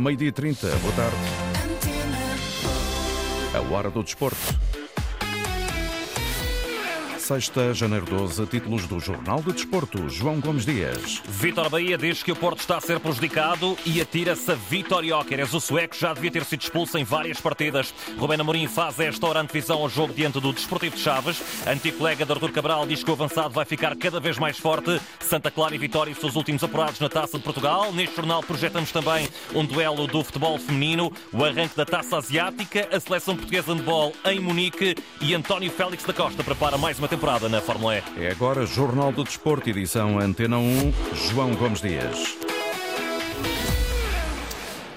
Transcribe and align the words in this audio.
Meio-dia 0.00 0.32
30, 0.32 0.68
boa 0.78 0.94
tarde. 0.94 1.16
A 3.54 3.60
hora 3.74 3.90
do 3.90 4.02
desporto. 4.02 4.61
Sexta, 7.22 7.72
janeiro 7.72 8.04
12, 8.04 8.46
títulos 8.46 8.84
do 8.88 8.98
Jornal 8.98 9.40
de 9.42 9.52
Desporto. 9.52 10.08
João 10.08 10.40
Gomes 10.40 10.66
Dias. 10.66 11.22
Vitor 11.24 11.70
Bahia 11.70 11.96
diz 11.96 12.20
que 12.20 12.32
o 12.32 12.36
Porto 12.36 12.58
está 12.58 12.78
a 12.78 12.80
ser 12.80 12.98
prejudicado 12.98 13.78
e 13.86 14.00
atira-se 14.00 14.50
a 14.50 14.54
Vitor. 14.56 15.04
O 15.52 15.60
sueco 15.60 15.94
já 15.94 16.12
devia 16.12 16.32
ter 16.32 16.44
sido 16.44 16.62
expulso 16.62 16.98
em 16.98 17.04
várias 17.04 17.40
partidas. 17.40 17.94
Rubén 18.18 18.40
Amorim 18.40 18.66
faz 18.66 18.98
esta 18.98 19.24
hora 19.24 19.40
antevisão 19.40 19.78
ao 19.78 19.88
jogo 19.88 20.12
diante 20.12 20.40
do 20.40 20.52
Desportivo 20.52 20.96
de 20.96 21.02
Chaves. 21.02 21.40
Antigo 21.64 21.98
colega 21.98 22.26
de 22.26 22.32
Artur 22.32 22.50
Cabral 22.50 22.84
diz 22.86 23.04
que 23.04 23.10
o 23.10 23.14
avançado 23.14 23.50
vai 23.50 23.64
ficar 23.64 23.94
cada 23.94 24.18
vez 24.18 24.36
mais 24.36 24.58
forte. 24.58 25.00
Santa 25.20 25.48
Clara 25.48 25.76
e 25.76 25.78
Vitória, 25.78 26.12
seus 26.16 26.34
últimos 26.34 26.64
apurados 26.64 26.98
na 26.98 27.08
Taça 27.08 27.38
de 27.38 27.44
Portugal. 27.44 27.92
Neste 27.92 28.16
jornal 28.16 28.42
projetamos 28.42 28.90
também 28.90 29.28
um 29.54 29.64
duelo 29.64 30.08
do 30.08 30.24
futebol 30.24 30.58
feminino, 30.58 31.12
o 31.32 31.44
arranque 31.44 31.76
da 31.76 31.86
Taça 31.86 32.16
Asiática, 32.16 32.88
a 32.90 32.98
seleção 32.98 33.36
portuguesa 33.36 33.72
de 33.76 33.82
bola 33.82 34.12
em 34.24 34.40
Munique 34.40 34.96
e 35.20 35.34
António 35.34 35.70
Félix 35.70 36.02
da 36.02 36.12
Costa 36.12 36.42
prepara 36.42 36.76
mais 36.76 36.98
uma 36.98 37.11
temporada 37.12 37.46
na 37.46 37.60
Fórmula 37.60 37.98
E. 37.98 38.02
É 38.24 38.30
agora 38.30 38.64
Jornal 38.64 39.12
do 39.12 39.22
Desporto, 39.22 39.68
edição 39.68 40.18
Antena 40.18 40.56
1, 40.56 40.92
João 41.14 41.54
Gomes 41.54 41.82
Dias. 41.82 42.38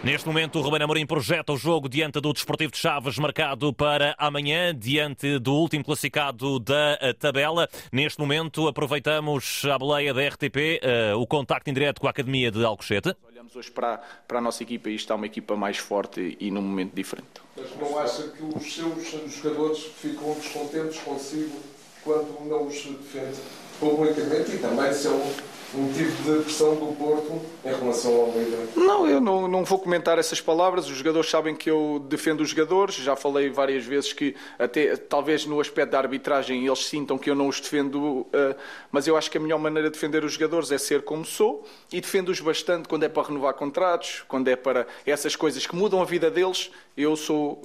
Neste 0.02 0.26
momento, 0.26 0.58
o 0.58 0.62
Ruben 0.62 0.82
Amorim 0.82 1.06
projeta 1.06 1.52
o 1.52 1.58
jogo 1.58 1.90
diante 1.90 2.22
do 2.22 2.32
Desportivo 2.32 2.72
de 2.72 2.78
Chaves, 2.78 3.18
marcado 3.18 3.74
para 3.74 4.16
amanhã, 4.18 4.74
diante 4.74 5.40
do 5.40 5.56
último 5.56 5.84
classificado 5.84 6.58
da 6.58 6.98
eh, 7.02 7.12
tabela. 7.12 7.68
Neste 7.92 8.18
momento, 8.18 8.66
aproveitamos 8.70 9.64
a 9.66 9.78
boleia 9.78 10.14
da 10.14 10.26
RTP, 10.26 10.80
uh, 11.14 11.20
o 11.20 11.28
contacto 11.28 11.70
indireto 11.70 12.00
com 12.00 12.08
a 12.08 12.12
Academia 12.12 12.50
de 12.50 12.64
Alcochete. 12.64 13.14
Olhamos 13.28 13.54
hoje 13.58 13.70
para, 13.70 13.98
para 14.26 14.38
a 14.38 14.42
nossa 14.42 14.64
equipa 14.64 14.90
e 14.90 14.96
está 14.96 15.16
uma 15.16 15.26
equipa 15.26 15.54
mais 15.58 15.80
forte 15.80 16.38
e 16.40 16.50
num 16.50 16.62
momento 16.62 16.94
diferente. 16.94 17.42
Mas 17.58 17.76
não 17.78 18.00
acha 18.00 18.30
que 18.30 18.42
os 18.42 18.74
seus 18.74 19.34
jogadores 19.34 19.84
ficam 19.98 20.34
descontentes 20.36 20.98
consigo 21.00 21.75
quando 22.06 22.48
não 22.48 22.68
os 22.68 22.76
defende 22.76 23.40
publicamente 23.80 24.52
e 24.52 24.58
também 24.60 24.94
se 24.94 25.08
é 25.08 25.10
um 25.10 25.34
motivo 25.74 26.38
de 26.38 26.44
pressão 26.44 26.76
do 26.76 26.96
Porto 26.96 27.42
em 27.66 27.68
relação 27.68 28.16
ao 28.16 28.28
líder? 28.28 28.60
Não, 28.76 29.10
eu 29.10 29.20
não, 29.20 29.48
não 29.48 29.66
vou 29.66 29.80
comentar 29.80 30.18
essas 30.20 30.40
palavras. 30.40 30.88
Os 30.88 30.96
jogadores 30.96 31.30
sabem 31.30 31.56
que 31.56 31.70
eu 31.70 32.06
defendo 32.08 32.42
os 32.42 32.50
jogadores. 32.50 32.96
Já 32.96 33.16
falei 33.16 33.50
várias 33.50 33.84
vezes 33.84 34.14
que, 34.14 34.36
até 34.58 34.96
talvez 34.96 35.46
no 35.46 35.60
aspecto 35.60 35.92
da 35.92 35.98
arbitragem, 35.98 36.66
eles 36.66 36.86
sintam 36.86 37.18
que 37.18 37.30
eu 37.30 37.36
não 37.36 37.48
os 37.48 37.60
defendo, 37.60 38.22
uh, 38.22 38.56
mas 38.92 39.08
eu 39.08 39.18
acho 39.18 39.30
que 39.30 39.38
a 39.38 39.42
melhor 39.42 39.60
maneira 39.60 39.90
de 39.90 39.96
defender 39.96 40.24
os 40.24 40.34
jogadores 40.34 40.72
é 40.72 40.78
ser 40.78 41.02
como 41.02 41.26
sou 41.26 41.66
e 41.92 42.00
defendo-os 42.00 42.40
bastante 42.40 42.88
quando 42.88 43.04
é 43.04 43.10
para 43.10 43.28
renovar 43.28 43.56
contratos, 43.56 44.24
quando 44.28 44.48
é 44.48 44.56
para 44.56 44.86
essas 45.06 45.36
coisas 45.36 45.66
que 45.66 45.76
mudam 45.76 46.02
a 46.02 46.06
vida 46.06 46.30
deles. 46.30 46.72
Eu 46.96 47.16
sou 47.16 47.62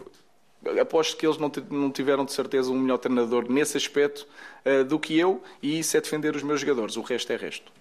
aposto 0.80 1.16
que 1.16 1.26
eles 1.26 1.38
não 1.38 1.90
tiveram 1.90 2.24
de 2.24 2.32
certeza 2.32 2.70
um 2.70 2.78
melhor 2.78 2.98
treinador 2.98 3.50
nesse 3.50 3.76
aspecto 3.76 4.26
uh, 4.64 4.84
do 4.84 4.98
que 4.98 5.18
eu, 5.18 5.42
e 5.62 5.78
isso 5.78 5.96
é 5.96 6.00
defender 6.00 6.36
os 6.36 6.42
meus 6.42 6.60
jogadores, 6.60 6.96
o 6.96 7.02
resto 7.02 7.32
é 7.32 7.36
resto. 7.36 7.72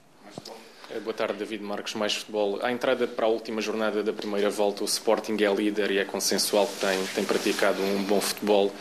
Eh, 0.92 1.00
boa 1.00 1.14
tarde, 1.14 1.38
David 1.38 1.64
Marques, 1.64 1.94
mais 1.94 2.16
futebol. 2.16 2.60
À 2.64 2.72
entrada 2.72 3.06
para 3.06 3.26
a 3.26 3.30
última 3.30 3.62
jornada 3.62 4.02
da 4.02 4.12
primeira 4.12 4.50
volta, 4.50 4.82
o 4.82 4.86
Sporting 4.86 5.38
é 5.44 5.54
líder 5.54 5.92
e 5.92 5.98
é 6.00 6.06
consensual 6.06 6.66
que 6.66 6.80
tem, 6.80 7.06
tem 7.14 7.24
praticado 7.26 7.82
um 7.82 8.04
bom 8.04 8.20
futebol. 8.20 8.72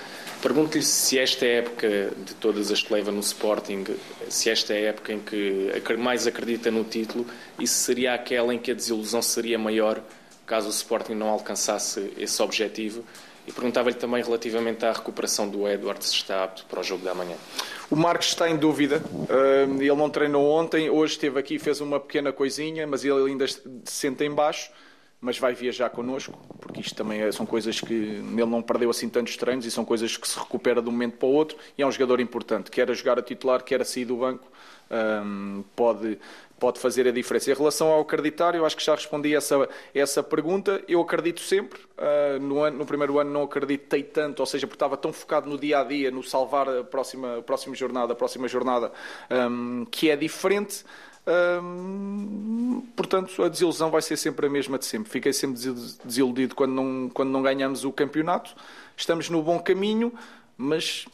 Pergunto-lhe 0.41 0.85
se 0.85 1.19
esta 1.19 1.45
é 1.45 1.59
época 1.59 2.13
de 2.25 2.35
todas 2.35 2.71
as 2.71 2.81
que 2.81 2.95
leva 2.95 3.11
no 3.11 3.21
Sporting, 3.21 3.85
se 4.29 4.49
esta 4.49 4.73
é 4.73 4.77
a 4.77 4.89
época 4.91 5.13
em 5.13 5.19
que 5.19 5.97
mais 5.99 6.29
acredita 6.29 6.71
no 6.71 6.85
título 6.85 7.27
e 7.59 7.67
se 7.67 7.75
seria 7.75 8.15
aquela 8.15 8.55
em 8.55 8.59
que 8.59 8.71
a 8.71 8.75
desilusão 8.75 9.21
seria 9.21 9.59
maior 9.59 10.01
caso 10.47 10.69
o 10.69 10.71
Sporting 10.71 11.15
não 11.15 11.29
alcançasse 11.29 12.13
esse 12.17 12.41
objetivo 12.41 13.05
e 13.49 13.53
perguntava-lhe 13.53 13.97
também 13.97 14.23
relativamente 14.23 14.85
à 14.85 14.93
recuperação 14.93 15.49
do 15.49 15.67
Edward, 15.67 16.05
se 16.05 16.15
está 16.15 16.45
apto 16.45 16.67
para 16.67 16.81
o 16.81 16.83
jogo 16.83 17.03
da 17.03 17.15
manhã. 17.15 17.35
O 17.91 17.97
Marcos 17.97 18.29
está 18.29 18.49
em 18.49 18.57
dúvida. 18.57 19.03
Ele 19.81 19.95
não 19.95 20.11
treinou 20.11 20.47
ontem, 20.51 20.91
hoje 20.91 21.15
esteve 21.15 21.41
aqui, 21.41 21.59
fez 21.59 21.81
uma 21.81 21.99
pequena 21.99 22.31
coisinha, 22.31 22.87
mas 22.87 23.05
ele 23.07 23.31
ainda 23.31 23.49
se 23.49 23.63
senta 23.87 24.23
em 24.23 24.31
baixo. 24.31 24.71
Mas 25.21 25.37
vai 25.37 25.53
viajar 25.53 25.91
connosco, 25.91 26.39
porque 26.61 26.81
isto 26.81 26.95
também 26.95 27.23
é, 27.23 27.33
são 27.33 27.45
coisas 27.45 27.81
que 27.81 27.93
ele 27.93 28.47
não 28.47 28.63
perdeu 28.63 28.89
assim 28.89 29.09
tantos 29.09 29.37
treinos 29.37 29.67
e 29.67 29.71
são 29.71 29.85
coisas 29.85 30.17
que 30.17 30.29
se 30.29 30.39
recupera 30.39 30.81
de 30.81 30.89
um 30.89 30.93
momento 30.93 31.17
para 31.17 31.27
o 31.27 31.33
outro. 31.33 31.59
E 31.77 31.83
é 31.83 31.87
um 31.87 31.91
jogador 31.91 32.21
importante, 32.21 32.71
quer 32.71 32.89
a 32.89 32.95
jogar 32.95 33.19
a 33.19 33.23
titular, 33.23 33.65
quer 33.65 33.81
a 33.81 33.85
sair 33.85 34.05
do 34.05 34.17
banco, 34.17 34.47
pode 35.75 36.19
pode 36.59 36.79
fazer 36.79 37.07
a 37.07 37.13
diferença. 37.13 37.51
Em 37.51 37.55
relação 37.55 37.89
ao 37.89 38.01
acreditar, 38.01 38.55
eu 38.55 38.67
acho 38.67 38.77
que 38.77 38.85
já 38.85 38.95
respondi 38.95 39.35
essa, 39.35 39.69
essa 39.95 40.23
pergunta. 40.23 40.83
Eu 40.89 41.01
acredito 41.01 41.41
sempre. 41.41 41.81
Uh, 41.97 42.41
no, 42.41 42.63
ano, 42.63 42.79
no, 42.79 42.87
primeiro 42.87 43.19
ano 43.19 43.31
não 43.31 43.43
acreditei 43.43 44.03
tanto, 44.03 44.41
ou 44.41 44.47
seja, 44.47 44.67
porque 44.67 44.77
estava 44.77 44.97
tão 44.97 45.13
focado 45.13 45.49
no 45.49 45.59
dia 45.59 45.81
a 45.81 45.85
dia, 45.85 46.11
no 46.11 46.23
salvar 46.23 46.69
a 46.69 46.85
próxima, 46.85 47.39
a 47.39 47.43
próxima 47.43 47.75
jornada, 47.75 48.13
a 48.13 48.17
próxima 48.17 48.49
jornada, 48.49 48.93
um, 49.31 49.85
que 49.91 50.11
é 50.11 50.17
diferente. 50.17 50.85
Um, 51.29 52.83
portanto, 52.97 53.43
a 53.43 53.49
desilusão 53.49 53.91
vai 53.91 54.01
ser 54.01 54.17
sempre 54.17 54.47
a 54.47 54.49
mesma 54.51 54.79
de 54.79 54.87
sempre. 54.87 55.11
Fiquei 55.11 55.33
sempre 55.33 55.61
desiludido 56.05 56.55
quando 56.55 56.73
não, 56.73 57.11
quando 57.13 57.29
não 57.29 57.43
ganhamos 57.43 57.85
o 57.85 57.93
campeonato. 57.93 58.55
Estamos 58.97 59.29
no 59.29 59.43
bom 59.43 59.59
caminho, 59.59 60.13
mas 60.57 61.07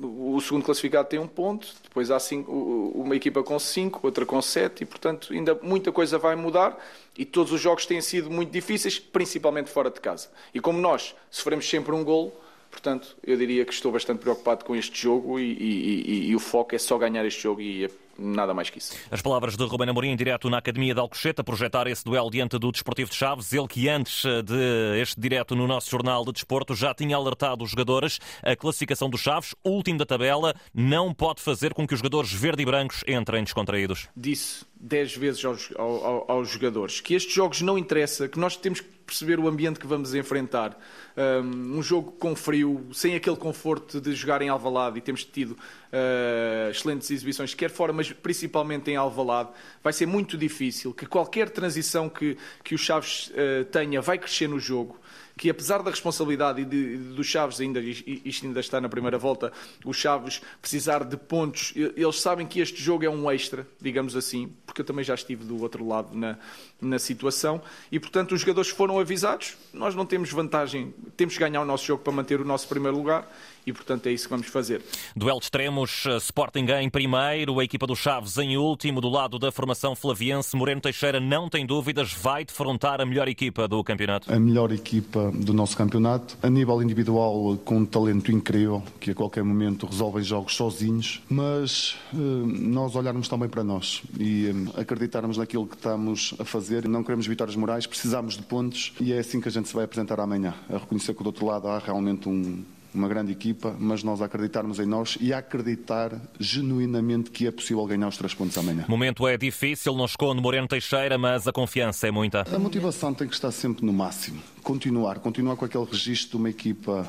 o 0.00 0.40
segundo 0.40 0.64
classificado 0.64 1.08
tem 1.08 1.18
um 1.18 1.26
ponto, 1.26 1.74
depois 1.82 2.08
há 2.10 2.20
cinco, 2.20 2.52
uma 2.94 3.16
equipa 3.16 3.42
com 3.42 3.58
cinco, 3.58 4.00
outra 4.04 4.24
com 4.24 4.40
sete, 4.40 4.84
e 4.84 4.86
portanto 4.86 5.32
ainda 5.32 5.58
muita 5.60 5.90
coisa 5.90 6.18
vai 6.18 6.36
mudar 6.36 6.78
e 7.16 7.24
todos 7.24 7.52
os 7.52 7.60
jogos 7.60 7.84
têm 7.84 8.00
sido 8.00 8.30
muito 8.30 8.50
difíceis, 8.52 8.96
principalmente 8.98 9.68
fora 9.68 9.90
de 9.90 10.00
casa. 10.00 10.28
E 10.54 10.60
como 10.60 10.78
nós 10.78 11.16
sofremos 11.30 11.68
sempre 11.68 11.92
um 11.92 12.04
golo, 12.04 12.32
portanto 12.70 13.16
eu 13.24 13.36
diria 13.36 13.64
que 13.64 13.72
estou 13.72 13.90
bastante 13.90 14.20
preocupado 14.20 14.64
com 14.64 14.76
este 14.76 15.02
jogo 15.02 15.40
e, 15.40 15.52
e, 15.52 16.26
e, 16.26 16.30
e 16.30 16.36
o 16.36 16.38
foco 16.38 16.76
é 16.76 16.78
só 16.78 16.96
ganhar 16.96 17.26
este 17.26 17.42
jogo 17.42 17.60
e 17.60 17.90
nada 18.18 18.52
mais 18.52 18.70
que 18.70 18.78
isso. 18.78 18.94
As 19.10 19.22
palavras 19.22 19.56
de 19.56 19.64
Ruben 19.64 19.88
Amorim, 19.88 20.14
direto 20.16 20.50
na 20.50 20.58
Academia 20.58 20.94
de 20.94 21.00
Alcochete, 21.00 21.40
a 21.40 21.44
projetar 21.44 21.86
esse 21.86 22.04
duelo 22.04 22.30
diante 22.30 22.58
do 22.58 22.72
Desportivo 22.72 23.10
de 23.10 23.16
Chaves. 23.16 23.52
Ele 23.52 23.68
que 23.68 23.88
antes 23.88 24.22
de 24.44 25.00
este 25.00 25.20
direto 25.20 25.54
no 25.54 25.66
nosso 25.66 25.90
Jornal 25.90 26.24
de 26.24 26.32
Desporto 26.32 26.74
já 26.74 26.94
tinha 26.94 27.16
alertado 27.16 27.64
os 27.64 27.70
jogadores. 27.70 28.18
A 28.42 28.56
classificação 28.56 29.08
dos 29.08 29.20
Chaves, 29.20 29.54
último 29.64 29.98
da 29.98 30.06
tabela, 30.06 30.54
não 30.74 31.14
pode 31.14 31.40
fazer 31.40 31.72
com 31.74 31.86
que 31.86 31.94
os 31.94 32.00
jogadores 32.00 32.32
verde 32.32 32.62
e 32.62 32.66
brancos 32.66 33.04
entrem 33.06 33.44
descontraídos. 33.44 34.08
Disse 34.16 34.66
dez 34.80 35.16
vezes 35.16 35.44
aos, 35.44 35.70
aos, 35.76 36.24
aos 36.28 36.48
jogadores 36.48 37.00
que 37.00 37.14
estes 37.14 37.34
jogos 37.34 37.60
não 37.62 37.76
interessa, 37.76 38.28
que 38.28 38.38
nós 38.38 38.56
temos 38.56 38.80
que 38.80 38.98
perceber 39.08 39.40
o 39.40 39.48
ambiente 39.48 39.80
que 39.80 39.86
vamos 39.86 40.14
enfrentar. 40.14 40.78
Um, 41.16 41.82
jogo 41.82 42.12
com 42.12 42.36
frio, 42.36 42.86
sem 42.92 43.16
aquele 43.16 43.36
conforto 43.36 44.00
de 44.00 44.12
jogar 44.12 44.42
em 44.42 44.50
Alvalade 44.50 44.98
e 44.98 45.00
temos 45.00 45.24
tido 45.24 45.52
uh, 45.52 46.70
excelentes 46.70 47.10
exibições, 47.10 47.54
quer 47.54 47.70
fora, 47.70 47.92
mas 47.92 48.12
principalmente 48.12 48.90
em 48.90 48.96
Alvalade, 48.96 49.48
vai 49.82 49.94
ser 49.94 50.06
muito 50.06 50.36
difícil 50.36 50.92
que 50.92 51.06
qualquer 51.06 51.48
transição 51.48 52.08
que, 52.08 52.36
que 52.62 52.74
o 52.74 52.78
Chaves 52.78 53.30
uh, 53.30 53.64
tenha 53.64 54.02
vai 54.02 54.18
crescer 54.18 54.46
no 54.46 54.60
jogo 54.60 55.00
que 55.38 55.48
apesar 55.48 55.82
da 55.82 55.90
responsabilidade 55.90 56.60
e 56.60 56.64
de, 56.64 56.96
dos 56.96 57.26
Chaves, 57.26 57.60
ainda, 57.60 57.80
isto 57.80 58.44
ainda 58.44 58.58
está 58.58 58.80
na 58.80 58.88
primeira 58.88 59.16
volta, 59.16 59.52
os 59.84 59.96
Chaves 59.96 60.42
precisar 60.60 61.04
de 61.04 61.16
pontos, 61.16 61.72
eles 61.76 62.20
sabem 62.20 62.44
que 62.44 62.60
este 62.60 62.82
jogo 62.82 63.04
é 63.04 63.08
um 63.08 63.30
extra, 63.30 63.66
digamos 63.80 64.16
assim, 64.16 64.52
porque 64.66 64.80
eu 64.80 64.84
também 64.84 65.04
já 65.04 65.14
estive 65.14 65.44
do 65.44 65.62
outro 65.62 65.86
lado 65.86 66.12
na, 66.12 66.36
na 66.80 66.98
situação, 66.98 67.62
e 67.90 68.00
portanto 68.00 68.32
os 68.32 68.40
jogadores 68.40 68.68
foram 68.68 68.98
avisados, 68.98 69.56
nós 69.72 69.94
não 69.94 70.04
temos 70.04 70.30
vantagem, 70.30 70.92
temos 71.16 71.34
que 71.34 71.40
ganhar 71.40 71.62
o 71.62 71.64
nosso 71.64 71.86
jogo 71.86 72.02
para 72.02 72.12
manter 72.12 72.40
o 72.40 72.44
nosso 72.44 72.66
primeiro 72.66 72.96
lugar, 72.96 73.30
e 73.68 73.72
portanto 73.72 74.06
é 74.06 74.12
isso 74.12 74.24
que 74.24 74.30
vamos 74.30 74.46
fazer. 74.46 74.82
Duelo 75.14 75.38
de 75.38 75.46
extremos, 75.46 76.04
eh, 76.06 76.16
Sporting 76.16 76.66
em 76.80 76.90
primeiro, 76.90 77.58
a 77.58 77.64
equipa 77.64 77.86
do 77.86 77.96
Chaves 77.96 78.36
em 78.38 78.56
último, 78.56 79.00
do 79.00 79.08
lado 79.08 79.38
da 79.38 79.50
formação 79.50 79.94
flaviense, 79.94 80.56
Moreno 80.56 80.80
Teixeira 80.80 81.20
não 81.20 81.48
tem 81.48 81.66
dúvidas, 81.66 82.12
vai 82.12 82.44
defrontar 82.44 83.00
a 83.00 83.06
melhor 83.06 83.28
equipa 83.28 83.66
do 83.66 83.82
campeonato. 83.82 84.32
A 84.32 84.38
melhor 84.38 84.72
equipa 84.72 85.30
do 85.34 85.52
nosso 85.52 85.76
campeonato, 85.76 86.36
a 86.42 86.50
nível 86.50 86.82
individual 86.82 87.56
com 87.64 87.78
um 87.78 87.84
talento 87.84 88.30
incrível, 88.32 88.82
que 89.00 89.10
a 89.10 89.14
qualquer 89.14 89.44
momento 89.44 89.86
resolvem 89.86 90.22
jogos 90.22 90.54
sozinhos, 90.54 91.22
mas 91.28 91.96
eh, 92.12 92.16
nós 92.16 92.94
olharmos 92.94 93.28
também 93.28 93.48
para 93.48 93.64
nós 93.64 94.02
e 94.18 94.48
eh, 94.48 94.80
acreditarmos 94.80 95.36
naquilo 95.36 95.66
que 95.66 95.76
estamos 95.76 96.34
a 96.38 96.44
fazer, 96.44 96.88
não 96.88 97.02
queremos 97.02 97.26
vitórias 97.26 97.56
morais, 97.56 97.86
precisamos 97.86 98.36
de 98.36 98.42
pontos 98.42 98.92
e 99.00 99.12
é 99.12 99.18
assim 99.18 99.40
que 99.40 99.48
a 99.48 99.52
gente 99.52 99.68
se 99.68 99.74
vai 99.74 99.84
apresentar 99.84 100.20
amanhã, 100.20 100.54
a 100.68 100.78
reconhecer 100.78 101.14
que 101.14 101.22
do 101.22 101.26
outro 101.26 101.46
lado 101.46 101.68
há 101.68 101.78
realmente 101.78 102.28
um 102.28 102.62
uma 102.98 103.08
grande 103.08 103.32
equipa, 103.32 103.74
mas 103.78 104.02
nós 104.02 104.20
acreditarmos 104.20 104.78
em 104.78 104.86
nós 104.86 105.16
e 105.20 105.32
acreditar 105.32 106.20
genuinamente 106.38 107.30
que 107.30 107.46
é 107.46 107.50
possível 107.50 107.84
ganhar 107.86 108.08
os 108.08 108.16
três 108.16 108.34
pontos 108.34 108.58
amanhã. 108.58 108.84
O 108.86 108.90
momento 108.90 109.26
é 109.26 109.36
difícil, 109.36 109.94
não 109.94 110.04
esconde 110.04 110.42
Moreno 110.42 110.68
Teixeira, 110.68 111.16
mas 111.16 111.46
a 111.46 111.52
confiança 111.52 112.08
é 112.08 112.10
muita. 112.10 112.44
A 112.54 112.58
motivação 112.58 113.14
tem 113.14 113.26
que 113.26 113.34
estar 113.34 113.50
sempre 113.50 113.86
no 113.86 113.92
máximo. 113.92 114.40
Continuar, 114.62 115.18
continuar 115.20 115.56
com 115.56 115.64
aquele 115.64 115.84
registro 115.84 116.30
de 116.32 116.36
uma 116.36 116.50
equipa 116.50 117.08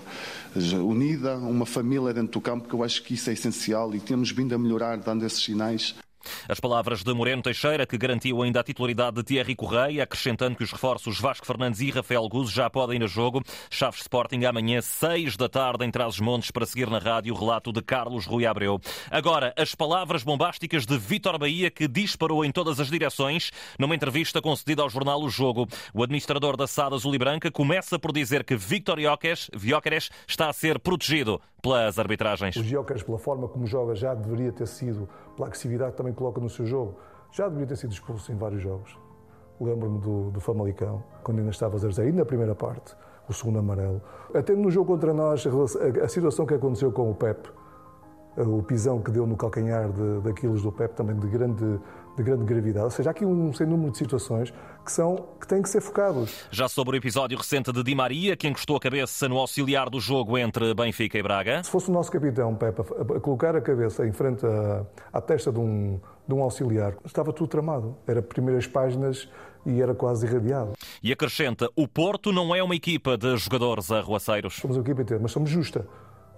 unida, 0.86 1.36
uma 1.38 1.65
família 1.65 2.13
dentro 2.13 2.33
do 2.33 2.41
campo, 2.41 2.69
que 2.69 2.74
eu 2.74 2.83
acho 2.83 3.03
que 3.03 3.15
isso 3.15 3.30
é 3.30 3.33
essencial 3.33 3.94
e 3.94 4.00
temos 4.00 4.31
vindo 4.31 4.53
a 4.53 4.57
melhorar 4.57 4.97
dando 4.97 5.25
esses 5.25 5.44
sinais. 5.44 5.95
As 6.48 6.60
palavras 6.60 7.04
de 7.04 7.13
Moreno 7.13 7.42
Teixeira, 7.42 7.86
que 7.86 7.98
garantiu 7.98 8.42
ainda 8.42 8.60
a 8.60 8.63
titularidade 8.63 9.18
de 9.18 9.24
Thierry 9.24 9.56
Correia, 9.56 10.04
acrescentando 10.04 10.56
que 10.56 10.63
os 10.63 10.71
reforços 10.71 11.19
Vasco 11.19 11.45
Fernandes 11.45 11.81
e 11.81 11.89
Rafael 11.89 12.27
Guzzo 12.27 12.51
já 12.51 12.69
podem 12.69 12.98
ir 12.98 13.04
a 13.04 13.07
jogo. 13.07 13.42
Chaves 13.69 14.01
Sporting 14.01 14.44
amanhã, 14.45 14.81
6 14.81 15.38
da 15.38 15.50
tarde, 15.50 15.86
em 15.86 15.92
Trás-os-Montes, 15.92 16.51
para 16.51 16.66
seguir 16.66 16.89
na 16.89 17.00
rádio 17.00 17.33
o 17.33 17.38
relato 17.38 17.71
de 17.71 17.81
Carlos 17.81 18.25
Rui 18.25 18.45
Abreu. 18.45 18.80
Agora, 19.10 19.54
as 19.57 19.75
palavras 19.75 20.24
bombásticas 20.24 20.86
de 20.86 20.98
Vítor 20.98 21.38
Bahia, 21.38 21.69
que 21.71 21.88
disparou 21.88 22.44
em 22.44 22.51
todas 22.51 22.80
as 22.80 22.89
direções 22.89 23.51
numa 23.77 23.95
entrevista 23.95 24.42
concedida 24.42 24.81
ao 24.81 24.89
jornal 24.89 25.22
O 25.22 25.30
Jogo. 25.30 25.68
O 25.94 26.04
administrador 26.04 26.56
da 26.57 26.68
SAD 26.68 26.95
Azul 26.95 27.15
e 27.15 27.18
Branca 27.18 27.51
começa 27.51 27.98
por 27.98 28.12
dizer 28.12 28.44
que 28.44 28.56
Victor 28.56 29.00
Jóqueres 29.00 30.10
está 30.27 30.50
a 30.50 30.54
ser 30.54 30.80
protegido 30.80 31.42
pelas 31.62 32.00
arbitragens. 32.00 32.56
O 32.56 32.63
Jóqueres, 32.63 33.04
pela 33.04 33.18
forma 33.18 33.48
como 33.48 33.65
joga, 33.68 33.95
já 33.95 34.13
deveria 34.13 34.51
ter 34.51 34.68
sido, 34.68 35.10
pela 35.36 35.48
agressividade 35.48 35.92
que 35.92 35.98
também 36.09 36.13
coloca 36.13 36.41
no 36.41 36.50
seu 36.50 36.65
jogo, 36.65 36.95
já 37.31 37.45
deveria 37.45 37.67
ter 37.67 37.75
sido 37.75 37.91
expulso 37.91 38.31
em 38.31 38.35
vários 38.35 38.61
jogos. 38.61 38.97
Lembro-me 39.59 40.00
do, 40.00 40.31
do 40.31 40.39
Famalicão, 40.39 41.03
quando 41.23 41.39
ainda 41.39 41.51
estava 41.51 41.75
a 41.75 41.79
0 41.79 42.09
e 42.09 42.11
na 42.11 42.25
primeira 42.25 42.56
parte, 42.56 42.95
o 43.27 43.33
segundo 43.33 43.59
amarelo. 43.59 44.01
Até 44.33 44.56
no 44.56 44.71
jogo 44.71 44.94
contra 44.94 45.13
nós, 45.13 45.45
a, 45.45 46.03
a 46.03 46.07
situação 46.07 46.45
que 46.45 46.53
aconteceu 46.53 46.91
com 46.91 47.11
o 47.11 47.15
Pep, 47.15 47.50
o 48.38 48.63
pisão 48.63 49.01
que 49.01 49.11
deu 49.11 49.27
no 49.27 49.35
calcanhar 49.35 49.91
de, 49.91 50.21
daqueles 50.21 50.61
do 50.61 50.71
Pep 50.71 50.95
também 50.95 51.15
de 51.15 51.27
grande, 51.27 51.79
de 52.19 52.24
grande 52.24 52.44
gravidade. 52.44 52.86
Ou 52.86 52.92
seja, 52.92 53.10
há 53.10 53.12
aqui 53.12 53.25
um 53.25 53.54
sem 53.54 53.66
número 53.66 53.92
de 53.92 53.98
situações 53.98 54.54
que, 54.83 54.92
são, 54.92 55.30
que 55.39 55.48
têm 55.48 55.62
que 55.62 55.69
ser 55.69 55.81
focados. 55.81 56.45
Já 56.51 56.68
sobre 56.68 56.95
o 56.95 56.98
episódio 56.98 57.38
recente 57.38 57.71
de 57.71 57.81
Di 57.81 57.95
Maria, 57.95 58.36
que 58.36 58.48
encostou 58.48 58.75
a 58.75 58.80
cabeça 58.80 59.30
no 59.30 59.38
auxiliar 59.38 59.89
do 59.89 60.00
jogo 60.00 60.38
entre 60.38 60.74
Benfica 60.74 61.18
e 61.18 61.24
Braga. 61.24 61.63
Se 61.63 61.71
fosse 61.71 61.89
o 61.89 61.94
nosso 61.94 62.12
capitão, 62.12 62.54
Pep, 62.56 62.81
a, 62.81 63.19
colocar 63.19 63.56
a 63.56 63.62
cabeça 63.62 64.06
em 64.06 64.12
frente 64.12 64.45
à, 64.45 64.86
à 65.13 65.21
testa 65.21 65.51
de 65.51 65.60
um, 65.60 66.00
de 66.27 66.33
um 66.33 66.44
auxiliar, 66.44 66.95
estava 67.06 67.31
tudo 67.31 67.48
tramado. 67.48 67.95
Era 68.06 68.22
primeiras 68.22 68.68
páginas 68.68 69.30
e 69.65 69.81
era 69.81 69.95
quase 69.95 70.25
irradiado. 70.25 70.74
E 71.01 71.12
acrescenta, 71.13 71.69
o 71.75 71.88
Porto 71.88 72.33
não 72.33 72.54
é 72.54 72.62
uma 72.62 72.75
equipa 72.75 73.18
de 73.18 73.38
jogadores 73.38 73.89
arruaceiros. 73.92 74.56
Somos 74.56 74.75
uma 74.75 74.83
equipa 74.83 75.01
inteira, 75.01 75.22
mas 75.22 75.31
somos 75.31 75.50
justa 75.50 75.86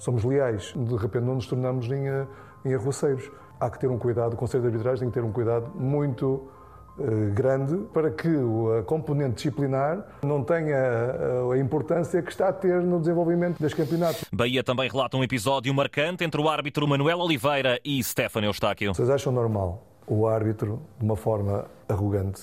somos 0.01 0.24
leais, 0.24 0.74
de 0.75 0.95
repente 0.95 1.24
não 1.24 1.36
nos 1.36 1.45
tornamos 1.45 1.86
em, 1.86 2.07
eh, 2.07 2.27
em 2.66 2.74
arruaceiros. 2.74 3.30
Há 3.62 3.69
que 3.69 3.78
ter 3.78 3.92
um 3.92 3.98
cuidado, 4.00 4.34
o 4.34 4.36
Conselho 4.36 4.63
de 4.63 4.69
Arbitragem 4.69 5.02
tem 5.02 5.10
que 5.10 5.13
ter 5.13 5.24
um 5.24 5.31
cuidado 5.31 5.69
muito 5.75 6.50
uh, 6.98 7.31
grande 7.31 7.78
para 7.94 8.10
que 8.10 8.28
a 8.28 8.81
componente 8.81 9.36
disciplinar 9.36 10.04
não 10.24 10.44
tenha 10.44 10.75
a, 10.75 11.52
eh, 11.52 11.54
a 11.54 11.58
importância 11.60 12.24
que 12.24 12.31
está 12.31 12.48
a 12.48 12.54
ter 12.54 12.81
no 12.81 13.00
desenvolvimento 13.00 13.60
deste 13.62 13.78
campeonato. 13.78 14.25
Bahia 14.34 14.63
também 14.63 14.90
relata 14.90 15.16
um 15.16 15.24
episódio 15.24 15.72
marcante 15.75 16.24
entre 16.24 16.42
o 16.42 16.50
árbitro 16.50 16.88
Manuel 16.88 17.19
Oliveira 17.19 17.80
e 17.86 18.04
Stefano 18.04 18.48
Eustáquio. 18.48 18.96
Vocês 18.96 19.12
acham 19.12 19.31
normal 19.31 19.86
o 20.08 20.25
árbitro, 20.25 20.81
de 20.98 21.06
uma 21.06 21.16
forma 21.16 21.66
arrogante, 21.88 22.42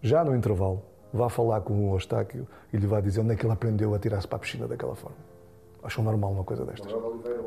já 0.00 0.24
no 0.24 0.34
intervalo, 0.34 0.82
vá 1.12 1.28
falar 1.28 1.60
com 1.60 1.90
o 1.90 1.94
Eustáquio 1.94 2.48
e 2.72 2.78
lhe 2.78 2.86
vá 2.86 3.02
dizer 3.02 3.20
onde 3.20 3.34
é 3.34 3.36
que 3.36 3.44
ele 3.44 3.52
aprendeu 3.52 3.94
a 3.94 3.98
tirar-se 3.98 4.26
para 4.26 4.36
a 4.36 4.40
piscina 4.40 4.66
daquela 4.66 4.94
forma? 4.94 5.18
Acham 5.82 6.02
normal 6.02 6.32
uma 6.32 6.44
coisa 6.44 6.64
destas? 6.64 6.90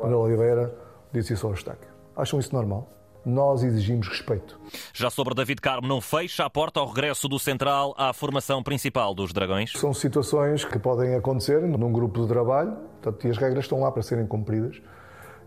Manuel 0.00 0.20
Oliveira 0.20 0.72
disse 1.12 1.32
isso 1.32 1.48
ao 1.48 1.52
Eustáquio. 1.52 1.90
Acham 2.16 2.38
isso 2.38 2.54
normal? 2.54 2.88
Nós 3.24 3.62
exigimos 3.62 4.08
respeito. 4.08 4.58
Já 4.94 5.10
sobre 5.10 5.34
David 5.34 5.60
Carmo, 5.60 5.86
não 5.86 6.00
fecha 6.00 6.44
a 6.44 6.50
porta 6.50 6.80
ao 6.80 6.86
regresso 6.86 7.28
do 7.28 7.38
Central 7.38 7.94
à 7.96 8.12
formação 8.12 8.62
principal 8.62 9.14
dos 9.14 9.32
Dragões? 9.32 9.72
São 9.72 9.92
situações 9.92 10.64
que 10.64 10.78
podem 10.78 11.14
acontecer 11.14 11.60
num 11.60 11.92
grupo 11.92 12.22
de 12.22 12.28
trabalho 12.28 12.76
portanto, 13.00 13.26
e 13.26 13.30
as 13.30 13.38
regras 13.38 13.64
estão 13.64 13.80
lá 13.80 13.90
para 13.90 14.02
serem 14.02 14.26
cumpridas. 14.26 14.80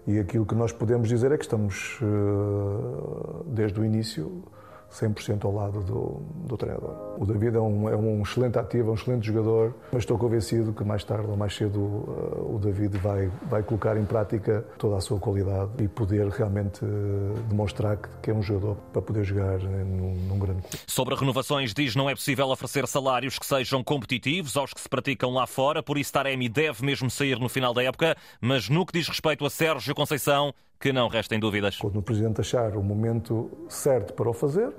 E 0.07 0.19
aquilo 0.19 0.45
que 0.45 0.55
nós 0.55 0.71
podemos 0.71 1.07
dizer 1.07 1.31
é 1.31 1.37
que 1.37 1.43
estamos, 1.43 1.99
eh, 2.01 3.43
desde 3.45 3.79
o 3.79 3.85
início, 3.85 4.43
100% 4.91 5.45
ao 5.45 5.53
lado 5.53 5.81
do, 5.81 6.21
do, 6.47 6.57
treinador. 6.57 7.15
O 7.17 7.25
David 7.25 7.55
é 7.55 7.59
um, 7.59 7.89
é 7.89 7.95
um, 7.95 8.21
excelente 8.21 8.59
ativo, 8.59 8.89
é 8.89 8.91
um 8.91 8.95
excelente 8.95 9.25
jogador, 9.25 9.73
mas 9.91 10.03
estou 10.03 10.17
convencido 10.17 10.73
que 10.73 10.83
mais 10.83 11.03
tarde 11.03 11.27
ou 11.27 11.37
mais 11.37 11.55
cedo 11.55 11.79
uh, 11.79 12.55
o 12.55 12.59
David 12.59 12.97
vai, 12.97 13.31
vai 13.49 13.63
colocar 13.63 13.97
em 13.97 14.05
prática 14.05 14.65
toda 14.77 14.97
a 14.97 15.01
sua 15.01 15.19
qualidade 15.19 15.71
e 15.79 15.87
poder 15.87 16.27
realmente 16.27 16.83
uh, 16.83 17.33
demonstrar 17.47 17.97
que, 17.97 18.09
que, 18.21 18.31
é 18.31 18.33
um 18.33 18.41
jogador 18.41 18.75
para 18.91 19.01
poder 19.01 19.23
jogar 19.23 19.59
num, 19.59 20.13
num 20.27 20.39
grande 20.39 20.61
clube. 20.61 20.79
Sobre 20.85 21.15
renovações, 21.15 21.73
diz 21.73 21.95
não 21.95 22.09
é 22.09 22.15
possível 22.15 22.47
oferecer 22.49 22.87
salários 22.87 23.39
que 23.39 23.45
sejam 23.45 23.83
competitivos 23.83 24.57
aos 24.57 24.73
que 24.73 24.81
se 24.81 24.89
praticam 24.89 25.31
lá 25.31 25.47
fora, 25.47 25.81
por 25.81 25.97
isso 25.97 26.11
Taremi 26.11 26.49
deve 26.49 26.85
mesmo 26.85 27.09
sair 27.09 27.39
no 27.39 27.47
final 27.47 27.73
da 27.73 27.83
época, 27.83 28.15
mas 28.39 28.69
no 28.69 28.85
que 28.85 28.93
diz 28.93 29.07
respeito 29.07 29.45
a 29.45 29.49
Sérgio 29.49 29.95
Conceição, 29.95 30.53
que 30.81 30.91
não 30.91 31.07
restem 31.07 31.39
dúvidas. 31.39 31.77
Quando 31.77 31.97
o 31.97 32.01
Presidente 32.01 32.41
achar 32.41 32.75
o 32.75 32.83
momento 32.83 33.51
certo 33.69 34.13
para 34.13 34.27
o 34.27 34.33
fazer, 34.33 34.73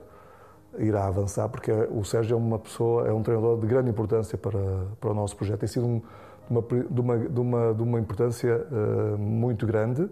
irá 0.79 1.07
avançar, 1.07 1.49
porque 1.49 1.71
o 1.71 2.05
Sérgio 2.05 2.35
é 2.35 2.37
uma 2.37 2.59
pessoa, 2.59 3.07
é 3.07 3.13
um 3.13 3.23
treinador 3.23 3.61
de 3.61 3.67
grande 3.69 3.91
importância 3.91 4.37
para, 4.37 4.59
para 5.01 5.11
o 5.11 5.15
nosso 5.15 5.37
projeto. 5.37 5.61
Tem 5.61 5.69
sido 5.69 5.87
um, 5.87 6.01
de, 6.01 6.51
uma, 6.51 6.63
de, 6.63 7.01
uma, 7.01 7.19
de, 7.19 7.41
uma, 7.41 7.75
de 7.75 7.83
uma 7.83 8.01
importância 8.01 8.67
uh, 8.71 9.17
muito 9.17 9.65
grande 9.65 10.09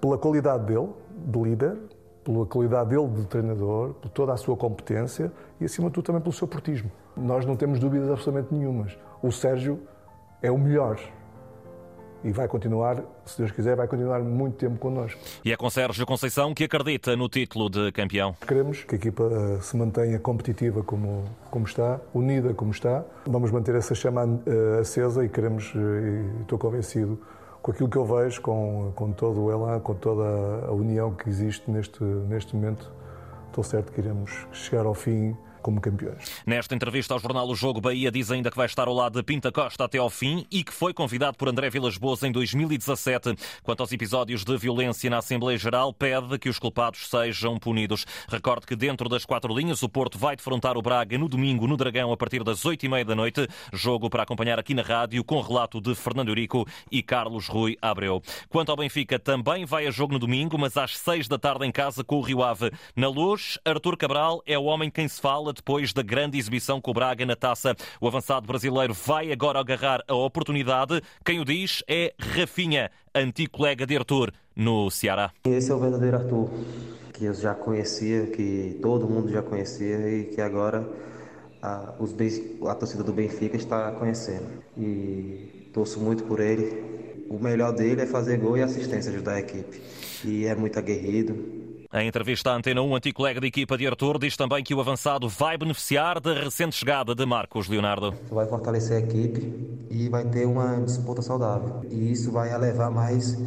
pela 0.00 0.18
qualidade 0.18 0.66
dele, 0.66 0.90
de 1.10 1.42
líder, 1.42 1.78
pela 2.22 2.44
qualidade 2.44 2.90
dele 2.90 3.08
de 3.08 3.26
treinador, 3.26 3.94
por 3.94 4.10
toda 4.10 4.34
a 4.34 4.36
sua 4.36 4.56
competência 4.56 5.32
e, 5.58 5.64
acima 5.64 5.88
de 5.88 5.94
tudo, 5.94 6.04
também 6.04 6.20
pelo 6.20 6.32
seu 6.32 6.46
portismo. 6.46 6.90
Nós 7.16 7.46
não 7.46 7.56
temos 7.56 7.78
dúvidas 7.78 8.10
absolutamente 8.10 8.54
nenhumas. 8.54 8.98
O 9.22 9.32
Sérgio 9.32 9.80
é 10.42 10.50
o 10.50 10.58
melhor 10.58 10.98
e 12.24 12.32
vai 12.32 12.48
continuar, 12.48 13.02
se 13.24 13.38
Deus 13.38 13.50
quiser, 13.50 13.76
vai 13.76 13.86
continuar 13.88 14.20
muito 14.20 14.56
tempo 14.56 14.78
connosco. 14.78 15.18
E 15.44 15.52
é 15.52 15.56
com 15.56 15.68
Sérgio 15.68 16.06
Conceição 16.06 16.54
que 16.54 16.64
acredita 16.64 17.16
no 17.16 17.28
título 17.28 17.68
de 17.68 17.90
campeão. 17.92 18.34
Queremos 18.46 18.84
que 18.84 18.94
a 18.94 18.98
equipa 18.98 19.24
eh, 19.24 19.58
se 19.60 19.76
mantenha 19.76 20.18
competitiva 20.18 20.82
como, 20.82 21.24
como 21.50 21.66
está, 21.66 22.00
unida 22.14 22.54
como 22.54 22.70
está. 22.70 23.04
Vamos 23.26 23.50
manter 23.50 23.74
essa 23.74 23.94
chama 23.94 24.24
uh, 24.24 24.80
acesa 24.80 25.24
e 25.24 25.28
queremos, 25.28 25.74
uh, 25.74 25.78
e 25.78 26.42
estou 26.42 26.58
convencido, 26.58 27.18
com 27.60 27.70
aquilo 27.70 27.88
que 27.88 27.96
eu 27.96 28.04
vejo, 28.04 28.40
com, 28.40 28.92
com 28.94 29.12
todo 29.12 29.44
o 29.44 29.50
elan, 29.50 29.78
com 29.80 29.94
toda 29.94 30.66
a 30.66 30.72
união 30.72 31.14
que 31.14 31.28
existe 31.28 31.70
neste, 31.70 32.02
neste 32.02 32.54
momento, 32.56 32.90
estou 33.46 33.62
certo 33.62 33.92
que 33.92 34.00
iremos 34.00 34.46
chegar 34.52 34.84
ao 34.84 34.94
fim 34.94 35.36
como 35.62 35.80
campeões. 35.80 36.42
Nesta 36.44 36.74
entrevista 36.74 37.14
ao 37.14 37.20
jornal 37.20 37.48
O 37.48 37.54
Jogo, 37.54 37.80
Bahia 37.80 38.10
diz 38.10 38.30
ainda 38.30 38.50
que 38.50 38.56
vai 38.56 38.66
estar 38.66 38.88
ao 38.88 38.94
lado 38.94 39.18
de 39.18 39.22
Pinta 39.22 39.50
Costa 39.50 39.84
até 39.84 39.98
ao 39.98 40.10
fim 40.10 40.44
e 40.50 40.62
que 40.62 40.72
foi 40.72 40.92
convidado 40.92 41.36
por 41.36 41.48
André 41.48 41.70
Vilas 41.70 41.96
Boas 41.96 42.22
em 42.22 42.32
2017. 42.32 43.34
Quanto 43.62 43.80
aos 43.80 43.92
episódios 43.92 44.44
de 44.44 44.56
violência 44.56 45.08
na 45.08 45.18
Assembleia 45.18 45.56
Geral, 45.58 45.92
pede 45.92 46.38
que 46.38 46.48
os 46.48 46.58
culpados 46.58 47.08
sejam 47.08 47.58
punidos. 47.58 48.04
Recorde 48.28 48.66
que 48.66 48.76
dentro 48.76 49.08
das 49.08 49.24
quatro 49.24 49.56
linhas 49.56 49.82
o 49.82 49.88
Porto 49.88 50.18
vai 50.18 50.36
defrontar 50.36 50.76
o 50.76 50.82
Braga 50.82 51.16
no 51.16 51.28
domingo 51.28 51.66
no 51.66 51.76
Dragão 51.76 52.12
a 52.12 52.16
partir 52.16 52.42
das 52.42 52.64
oito 52.64 52.84
e 52.84 52.88
meia 52.88 53.04
da 53.04 53.14
noite. 53.14 53.48
Jogo 53.72 54.10
para 54.10 54.24
acompanhar 54.24 54.58
aqui 54.58 54.74
na 54.74 54.82
rádio 54.82 55.22
com 55.24 55.40
relato 55.40 55.80
de 55.80 55.94
Fernando 55.94 56.28
Eurico 56.28 56.66
e 56.90 57.02
Carlos 57.02 57.46
Rui 57.46 57.76
Abreu. 57.80 58.20
Quanto 58.48 58.70
ao 58.70 58.76
Benfica, 58.76 59.18
também 59.18 59.64
vai 59.64 59.86
a 59.86 59.90
jogo 59.90 60.12
no 60.12 60.18
domingo, 60.18 60.58
mas 60.58 60.76
às 60.76 60.98
seis 60.98 61.28
da 61.28 61.38
tarde 61.38 61.66
em 61.66 61.72
casa 61.72 62.02
com 62.02 62.16
o 62.16 62.20
Rio 62.20 62.42
Ave. 62.42 62.70
Na 62.96 63.08
luz, 63.08 63.58
Artur 63.64 63.96
Cabral 63.96 64.42
é 64.46 64.58
o 64.58 64.64
homem 64.64 64.90
quem 64.90 65.06
se 65.06 65.20
fala 65.20 65.51
depois 65.52 65.92
da 65.92 66.02
grande 66.02 66.38
exibição 66.38 66.80
com 66.80 66.90
o 66.90 66.94
Braga 66.94 67.24
na 67.26 67.36
taça. 67.36 67.74
O 68.00 68.08
avançado 68.08 68.46
brasileiro 68.46 68.94
vai 68.94 69.32
agora 69.32 69.60
agarrar 69.60 70.02
a 70.08 70.14
oportunidade. 70.14 71.00
Quem 71.24 71.40
o 71.40 71.44
diz 71.44 71.82
é 71.88 72.14
Rafinha, 72.18 72.90
antigo 73.14 73.52
colega 73.52 73.86
de 73.86 73.96
Arthur 73.96 74.32
no 74.54 74.90
Ceará. 74.90 75.32
Esse 75.44 75.70
é 75.70 75.74
o 75.74 75.78
verdadeiro 75.78 76.16
Arthur, 76.16 76.50
que 77.12 77.24
eu 77.24 77.34
já 77.34 77.54
conhecia, 77.54 78.26
que 78.26 78.78
todo 78.82 79.08
mundo 79.08 79.30
já 79.30 79.42
conhecia 79.42 80.08
e 80.08 80.24
que 80.24 80.40
agora 80.40 80.88
a, 81.62 81.94
os, 81.98 82.14
a 82.66 82.74
torcida 82.74 83.02
do 83.02 83.12
Benfica 83.12 83.56
está 83.56 83.92
conhecendo. 83.92 84.46
E 84.76 85.70
torço 85.72 86.00
muito 86.00 86.24
por 86.24 86.40
ele. 86.40 86.92
O 87.28 87.38
melhor 87.38 87.72
dele 87.72 88.02
é 88.02 88.06
fazer 88.06 88.38
gol 88.38 88.58
e 88.58 88.62
assistência, 88.62 89.10
ajudar 89.10 89.34
a 89.34 89.40
equipe. 89.40 89.80
E 90.24 90.44
é 90.44 90.54
muito 90.54 90.78
aguerrido, 90.78 91.61
em 91.94 92.08
entrevista 92.08 92.50
à 92.50 92.56
Antena 92.56 92.80
1, 92.80 92.96
antigo 92.96 93.16
colega 93.16 93.38
de 93.38 93.48
equipa 93.48 93.76
de 93.76 93.86
Arthur 93.86 94.18
diz 94.18 94.34
também 94.34 94.64
que 94.64 94.74
o 94.74 94.80
avançado 94.80 95.28
vai 95.28 95.58
beneficiar 95.58 96.18
da 96.20 96.32
recente 96.32 96.74
chegada 96.74 97.14
de 97.14 97.26
Marcos 97.26 97.68
Leonardo. 97.68 98.14
Vai 98.30 98.46
fortalecer 98.46 98.96
a 98.96 99.00
equipe 99.00 99.52
e 99.90 100.08
vai 100.08 100.24
ter 100.24 100.46
uma 100.46 100.80
disputa 100.80 101.20
saudável. 101.20 101.82
E 101.90 102.12
isso 102.12 102.32
vai 102.32 102.50
elevar 102.50 102.90
mais 102.90 103.38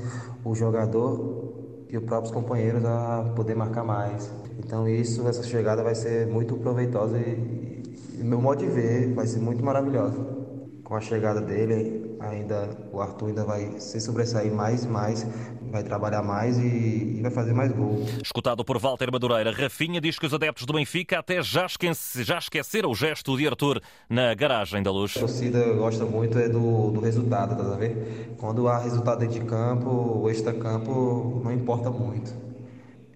o 0.43 0.53
jogador 0.53 1.85
e 1.89 1.97
os 1.97 2.03
próprios 2.03 2.31
companheiros 2.31 2.85
a 2.85 3.33
poder 3.35 3.55
marcar 3.55 3.83
mais. 3.83 4.31
Então 4.59 4.87
isso, 4.87 5.27
essa 5.27 5.41
chegada 5.41 5.81
vai 5.81 5.95
ser 5.95 6.27
muito 6.27 6.55
proveitosa 6.57 7.17
e, 7.17 7.81
e 8.19 8.23
meu 8.23 8.39
modo 8.39 8.59
de 8.59 8.67
ver, 8.67 9.11
vai 9.15 9.25
ser 9.25 9.39
muito 9.39 9.65
maravilhosa. 9.65 10.44
Com 10.86 10.96
a 10.96 11.01
chegada 11.01 11.42
dele, 11.42 12.15
ainda 12.20 12.70
o 12.94 13.01
Arthur 13.01 13.30
ainda 13.30 13.44
vai 13.44 13.80
se 13.80 14.00
sobressair 14.00 14.54
mais 14.54 14.84
e 14.84 14.88
mais, 14.88 15.27
vai 15.72 15.82
trabalhar 15.82 16.22
mais 16.22 16.60
e, 16.60 17.18
e, 17.18 17.20
vai 17.24 17.32
fazer 17.32 17.54
mais 17.54 17.72
gols. 17.72 18.20
Escutado 18.24 18.63
por 18.63 18.77
Walter 18.77 19.12
Madureira, 19.12 19.51
Rafinha 19.51 20.00
diz 20.00 20.20
que 20.20 20.27
os 20.27 20.34
adeptos 20.34 20.63
do 20.63 20.74
Benfica 20.74 21.18
até 21.18 21.42
já, 21.42 21.65
esquece, 21.65 22.24
já 22.24 22.38
esqueceram 22.38 22.92
o 22.92 22.96
gesto 22.96 23.36
de 23.36 23.48
Arthur 23.48 23.82
na 24.08 24.32
garagem 24.36 24.84
da 24.84 24.92
luz. 24.92 25.18
A 25.18 25.22
torcida 25.22 25.74
gosta 25.74 26.06
muito 26.06 26.38
é 26.38 26.48
do, 26.48 26.92
do 26.92 27.00
resultado, 27.00 27.56
tá 27.56 27.74
a 27.74 27.77
ver? 27.77 28.36
Quando 28.38 28.68
há 28.68 28.77
resultado 28.77 29.22
dentro 29.22 29.39
de 29.39 29.46
campo, 29.46 29.89
o 29.89 30.30
extra-campo 30.30 31.42
não 31.44 31.51
importa 31.51 31.89
muito. 31.89 32.32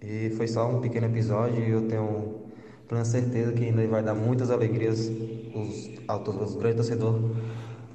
E 0.02 0.32
foi 0.32 0.48
só 0.48 0.68
um 0.68 0.82
pequeno 0.82 1.06
episódio 1.06 1.64
e 1.64 1.70
eu 1.70 1.88
tenho 1.88 2.49
plena 2.90 3.06
certeza 3.06 3.54
que 3.54 3.66
ainda 3.66 3.88
vai 3.88 4.04
dar 4.04 4.16
muitas 4.16 4.50
alegrias 4.50 5.12
aos, 6.08 6.28
aos 6.28 6.56
grandes 6.56 6.88
torcedores 6.88 7.22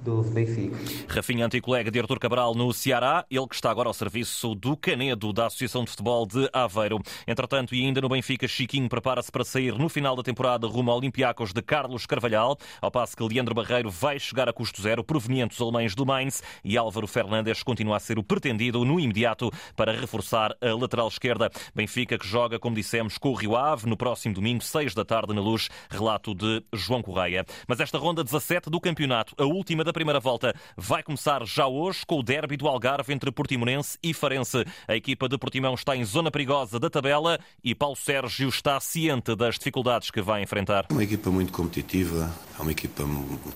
do 0.05 0.23
Benfica. 0.23 0.77
Rafinha, 1.09 1.47
anticolega 1.47 1.91
de 1.91 1.99
Artur 1.99 2.19
Cabral 2.19 2.55
no 2.55 2.73
Ceará, 2.75 3.25
ele 3.31 3.49
que 3.49 3.55
está 3.55 3.71
agora 3.71 3.89
ao 3.89 3.95
serviço 3.95 4.55
do 4.55 4.77
Canedo, 4.77 5.33
da 5.33 5.47
Associação 5.47 5.83
de 5.83 5.91
Futebol 5.91 6.27
de 6.27 6.49
Aveiro. 6.53 7.01
Entretanto, 7.27 7.75
e 7.75 7.83
ainda 7.83 8.03
no 8.03 8.09
Benfica, 8.11 8.47
Chiquinho 8.47 8.89
prepara-se 8.89 9.33
para 9.33 9.45
sair 9.45 9.73
no 9.79 9.89
final 9.89 10.15
da 10.15 10.23
temporada 10.23 10.67
rumo 10.67 10.91
ao 10.91 10.99
Olympiacos 10.99 11.55
de 11.55 11.63
Carlos 11.63 12.05
Carvalhal, 12.05 12.59
ao 12.83 12.91
passo 12.91 13.17
que 13.17 13.23
Leandro 13.23 13.55
Barreiro 13.55 13.91
vai 13.91 14.19
chegar 14.21 14.47
a 14.47 14.53
custo 14.53 14.83
zero, 14.83 15.03
proveniente 15.03 15.57
dos 15.57 15.61
alemães 15.63 15.95
do 15.95 16.05
Mainz, 16.05 16.43
e 16.63 16.77
Álvaro 16.77 17.07
Fernandes 17.07 17.63
continua 17.63 17.97
a 17.97 18.01
ser 18.01 18.19
o 18.19 18.23
pretendido 18.23 18.85
no 18.85 19.01
imediato 19.01 19.51
para 19.75 19.99
reforçar 19.99 20.55
a 20.61 20.75
lateral 20.75 21.09
esquerda. 21.09 21.51
Benfica 21.75 22.19
que 22.19 22.27
joga, 22.27 22.59
como 22.59 22.77
dissemos, 22.77 23.17
com 23.17 23.31
o 23.31 23.35
Rio 23.35 23.57
Ave 23.57 23.89
no 23.89 23.97
próximo 23.97 24.35
domingo, 24.35 24.63
6 24.63 24.93
da 24.93 25.05
tarde 25.05 25.33
na 25.33 25.41
luz, 25.41 25.71
relato 25.89 26.35
de 26.35 26.63
João 26.75 27.01
Correia. 27.01 27.47
Mas 27.67 27.81
esta 27.81 27.97
ronda 27.97 28.23
17 28.23 28.69
do 28.69 28.79
campeonato, 28.79 29.35
a 29.39 29.47
última 29.47 29.83
da 29.83 29.94
primeira 29.95 30.21
volta 30.21 30.55
vai 30.77 31.03
começar 31.03 31.47
já 31.47 31.67
hoje 31.67 32.05
com 32.07 32.19
o 32.19 32.23
derby 32.23 32.59
do 32.59 32.69
Algarve 32.69 33.15
entre 33.15 33.33
Portimonense 33.33 33.97
e 34.03 34.13
Farense. 34.13 34.65
A 34.87 34.95
equipa 34.95 35.27
de 35.27 35.39
Portimão 35.39 35.73
está 35.73 35.97
em 35.97 36.05
zona 36.05 36.31
perigosa 36.31 36.79
da 36.79 36.91
tabela 36.91 37.39
e 37.63 37.75
Paulo 37.75 37.97
Sérgio 37.97 38.49
está 38.51 38.79
ciente 38.81 39.35
das 39.35 39.55
dificuldades 39.55 40.11
que 40.11 40.21
vai 40.21 40.43
enfrentar. 40.43 40.87
É 40.91 40.93
uma 40.93 41.05
equipa 41.05 41.31
muito 41.31 41.53
competitiva, 41.53 42.31
é 42.59 42.63
uma 42.63 42.73
equipa 42.73 43.05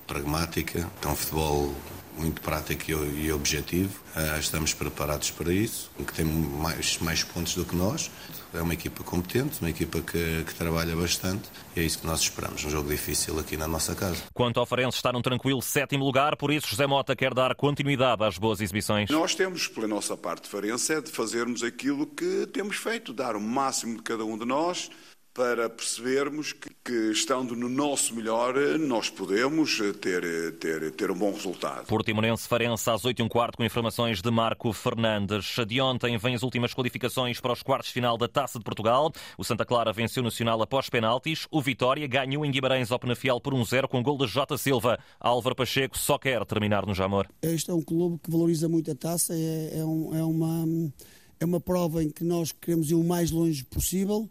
pragmática, 0.07 0.89
é 1.03 1.07
um 1.07 1.15
futebol 1.15 1.75
muito 2.19 2.41
prático 2.41 2.91
e 2.91 3.31
objetivo. 3.31 3.99
Ah, 4.15 4.37
estamos 4.39 4.73
preparados 4.73 5.31
para 5.31 5.53
isso, 5.53 5.89
que 5.97 6.13
tem 6.13 6.25
mais, 6.25 6.97
mais 6.99 7.23
pontos 7.23 7.55
do 7.55 7.65
que 7.65 7.75
nós. 7.75 8.11
É 8.53 8.61
uma 8.61 8.73
equipa 8.73 9.03
competente, 9.03 9.59
uma 9.61 9.69
equipa 9.69 10.01
que, 10.01 10.43
que, 10.43 10.55
trabalha 10.55 10.95
bastante 10.95 11.43
e 11.75 11.79
é 11.79 11.83
isso 11.83 11.99
que 11.99 12.07
nós 12.07 12.21
esperamos. 12.21 12.65
Um 12.65 12.69
jogo 12.69 12.89
difícil 12.89 13.39
aqui 13.39 13.55
na 13.55 13.67
nossa 13.67 13.93
casa. 13.95 14.23
Quanto 14.33 14.59
ao 14.59 14.65
Farense, 14.65 14.97
está 14.97 15.13
num 15.13 15.21
tranquilo 15.21 15.61
sétimo 15.61 16.03
lugar, 16.03 16.35
por 16.35 16.51
isso 16.51 16.67
José 16.67 16.87
Mota 16.87 17.15
quer 17.15 17.33
dar 17.33 17.53
continuidade 17.55 18.23
às 18.23 18.37
boas 18.39 18.59
exibições. 18.59 19.09
Nós 19.09 19.35
temos, 19.35 19.67
pela 19.67 19.87
nossa 19.87 20.17
parte, 20.17 20.47
Farense, 20.47 20.93
é 20.93 21.01
de 21.01 21.11
fazermos 21.11 21.61
aquilo 21.63 22.07
que 22.07 22.47
temos 22.51 22.77
feito, 22.77 23.13
dar 23.13 23.35
o 23.35 23.41
máximo 23.41 23.97
de 23.97 24.01
cada 24.03 24.25
um 24.25 24.37
de 24.37 24.45
nós 24.45 24.89
para 25.33 25.69
percebermos 25.69 26.53
que, 26.53 26.69
que, 26.83 27.11
estando 27.11 27.55
no 27.55 27.69
nosso 27.69 28.13
melhor, 28.15 28.55
nós 28.79 29.09
podemos 29.09 29.77
ter, 30.01 30.53
ter, 30.57 30.91
ter 30.91 31.11
um 31.11 31.15
bom 31.15 31.31
resultado. 31.31 31.85
Portimonense 31.85 32.47
Farense 32.47 32.89
às 32.89 33.05
8 33.05 33.21
h 33.23 33.29
quarto 33.29 33.57
com 33.57 33.63
informações 33.63 34.21
de 34.21 34.31
Marco 34.31 34.73
Fernandes. 34.73 35.55
De 35.67 35.79
ontem 35.79 36.17
vêm 36.17 36.35
as 36.35 36.43
últimas 36.43 36.73
qualificações 36.73 37.39
para 37.39 37.53
os 37.53 37.63
quartos 37.63 37.87
de 37.87 37.93
final 37.93 38.17
da 38.17 38.27
Taça 38.27 38.57
de 38.57 38.65
Portugal. 38.65 39.11
O 39.37 39.43
Santa 39.43 39.65
Clara 39.65 39.93
venceu 39.93 40.21
o 40.21 40.25
Nacional 40.25 40.61
após 40.61 40.89
penaltis. 40.89 41.47
O 41.51 41.61
Vitória 41.61 42.07
ganhou 42.07 42.45
em 42.45 42.51
Guimarães 42.51 42.91
ao 42.91 42.99
Penafiel 42.99 43.39
por 43.39 43.53
1-0 43.53 43.87
com 43.87 44.03
gol 44.03 44.17
de 44.17 44.27
J. 44.27 44.57
Silva. 44.57 44.99
Álvaro 45.19 45.55
Pacheco 45.55 45.97
só 45.97 46.17
quer 46.17 46.43
terminar 46.45 46.85
no 46.85 46.93
Jamor. 46.93 47.27
Este 47.41 47.71
é 47.71 47.73
um 47.73 47.81
clube 47.81 48.19
que 48.23 48.31
valoriza 48.31 48.67
muito 48.67 48.91
a 48.91 48.95
taça. 48.95 49.33
É, 49.33 49.79
é, 49.79 49.85
um, 49.85 50.15
é 50.15 50.23
uma, 50.23 50.91
é 51.39 51.45
uma 51.45 51.59
prova 51.59 52.03
em 52.03 52.09
que 52.09 52.23
nós 52.23 52.51
queremos 52.51 52.91
ir 52.91 52.95
o 52.95 53.03
mais 53.03 53.31
longe 53.31 53.63
possível. 53.63 54.29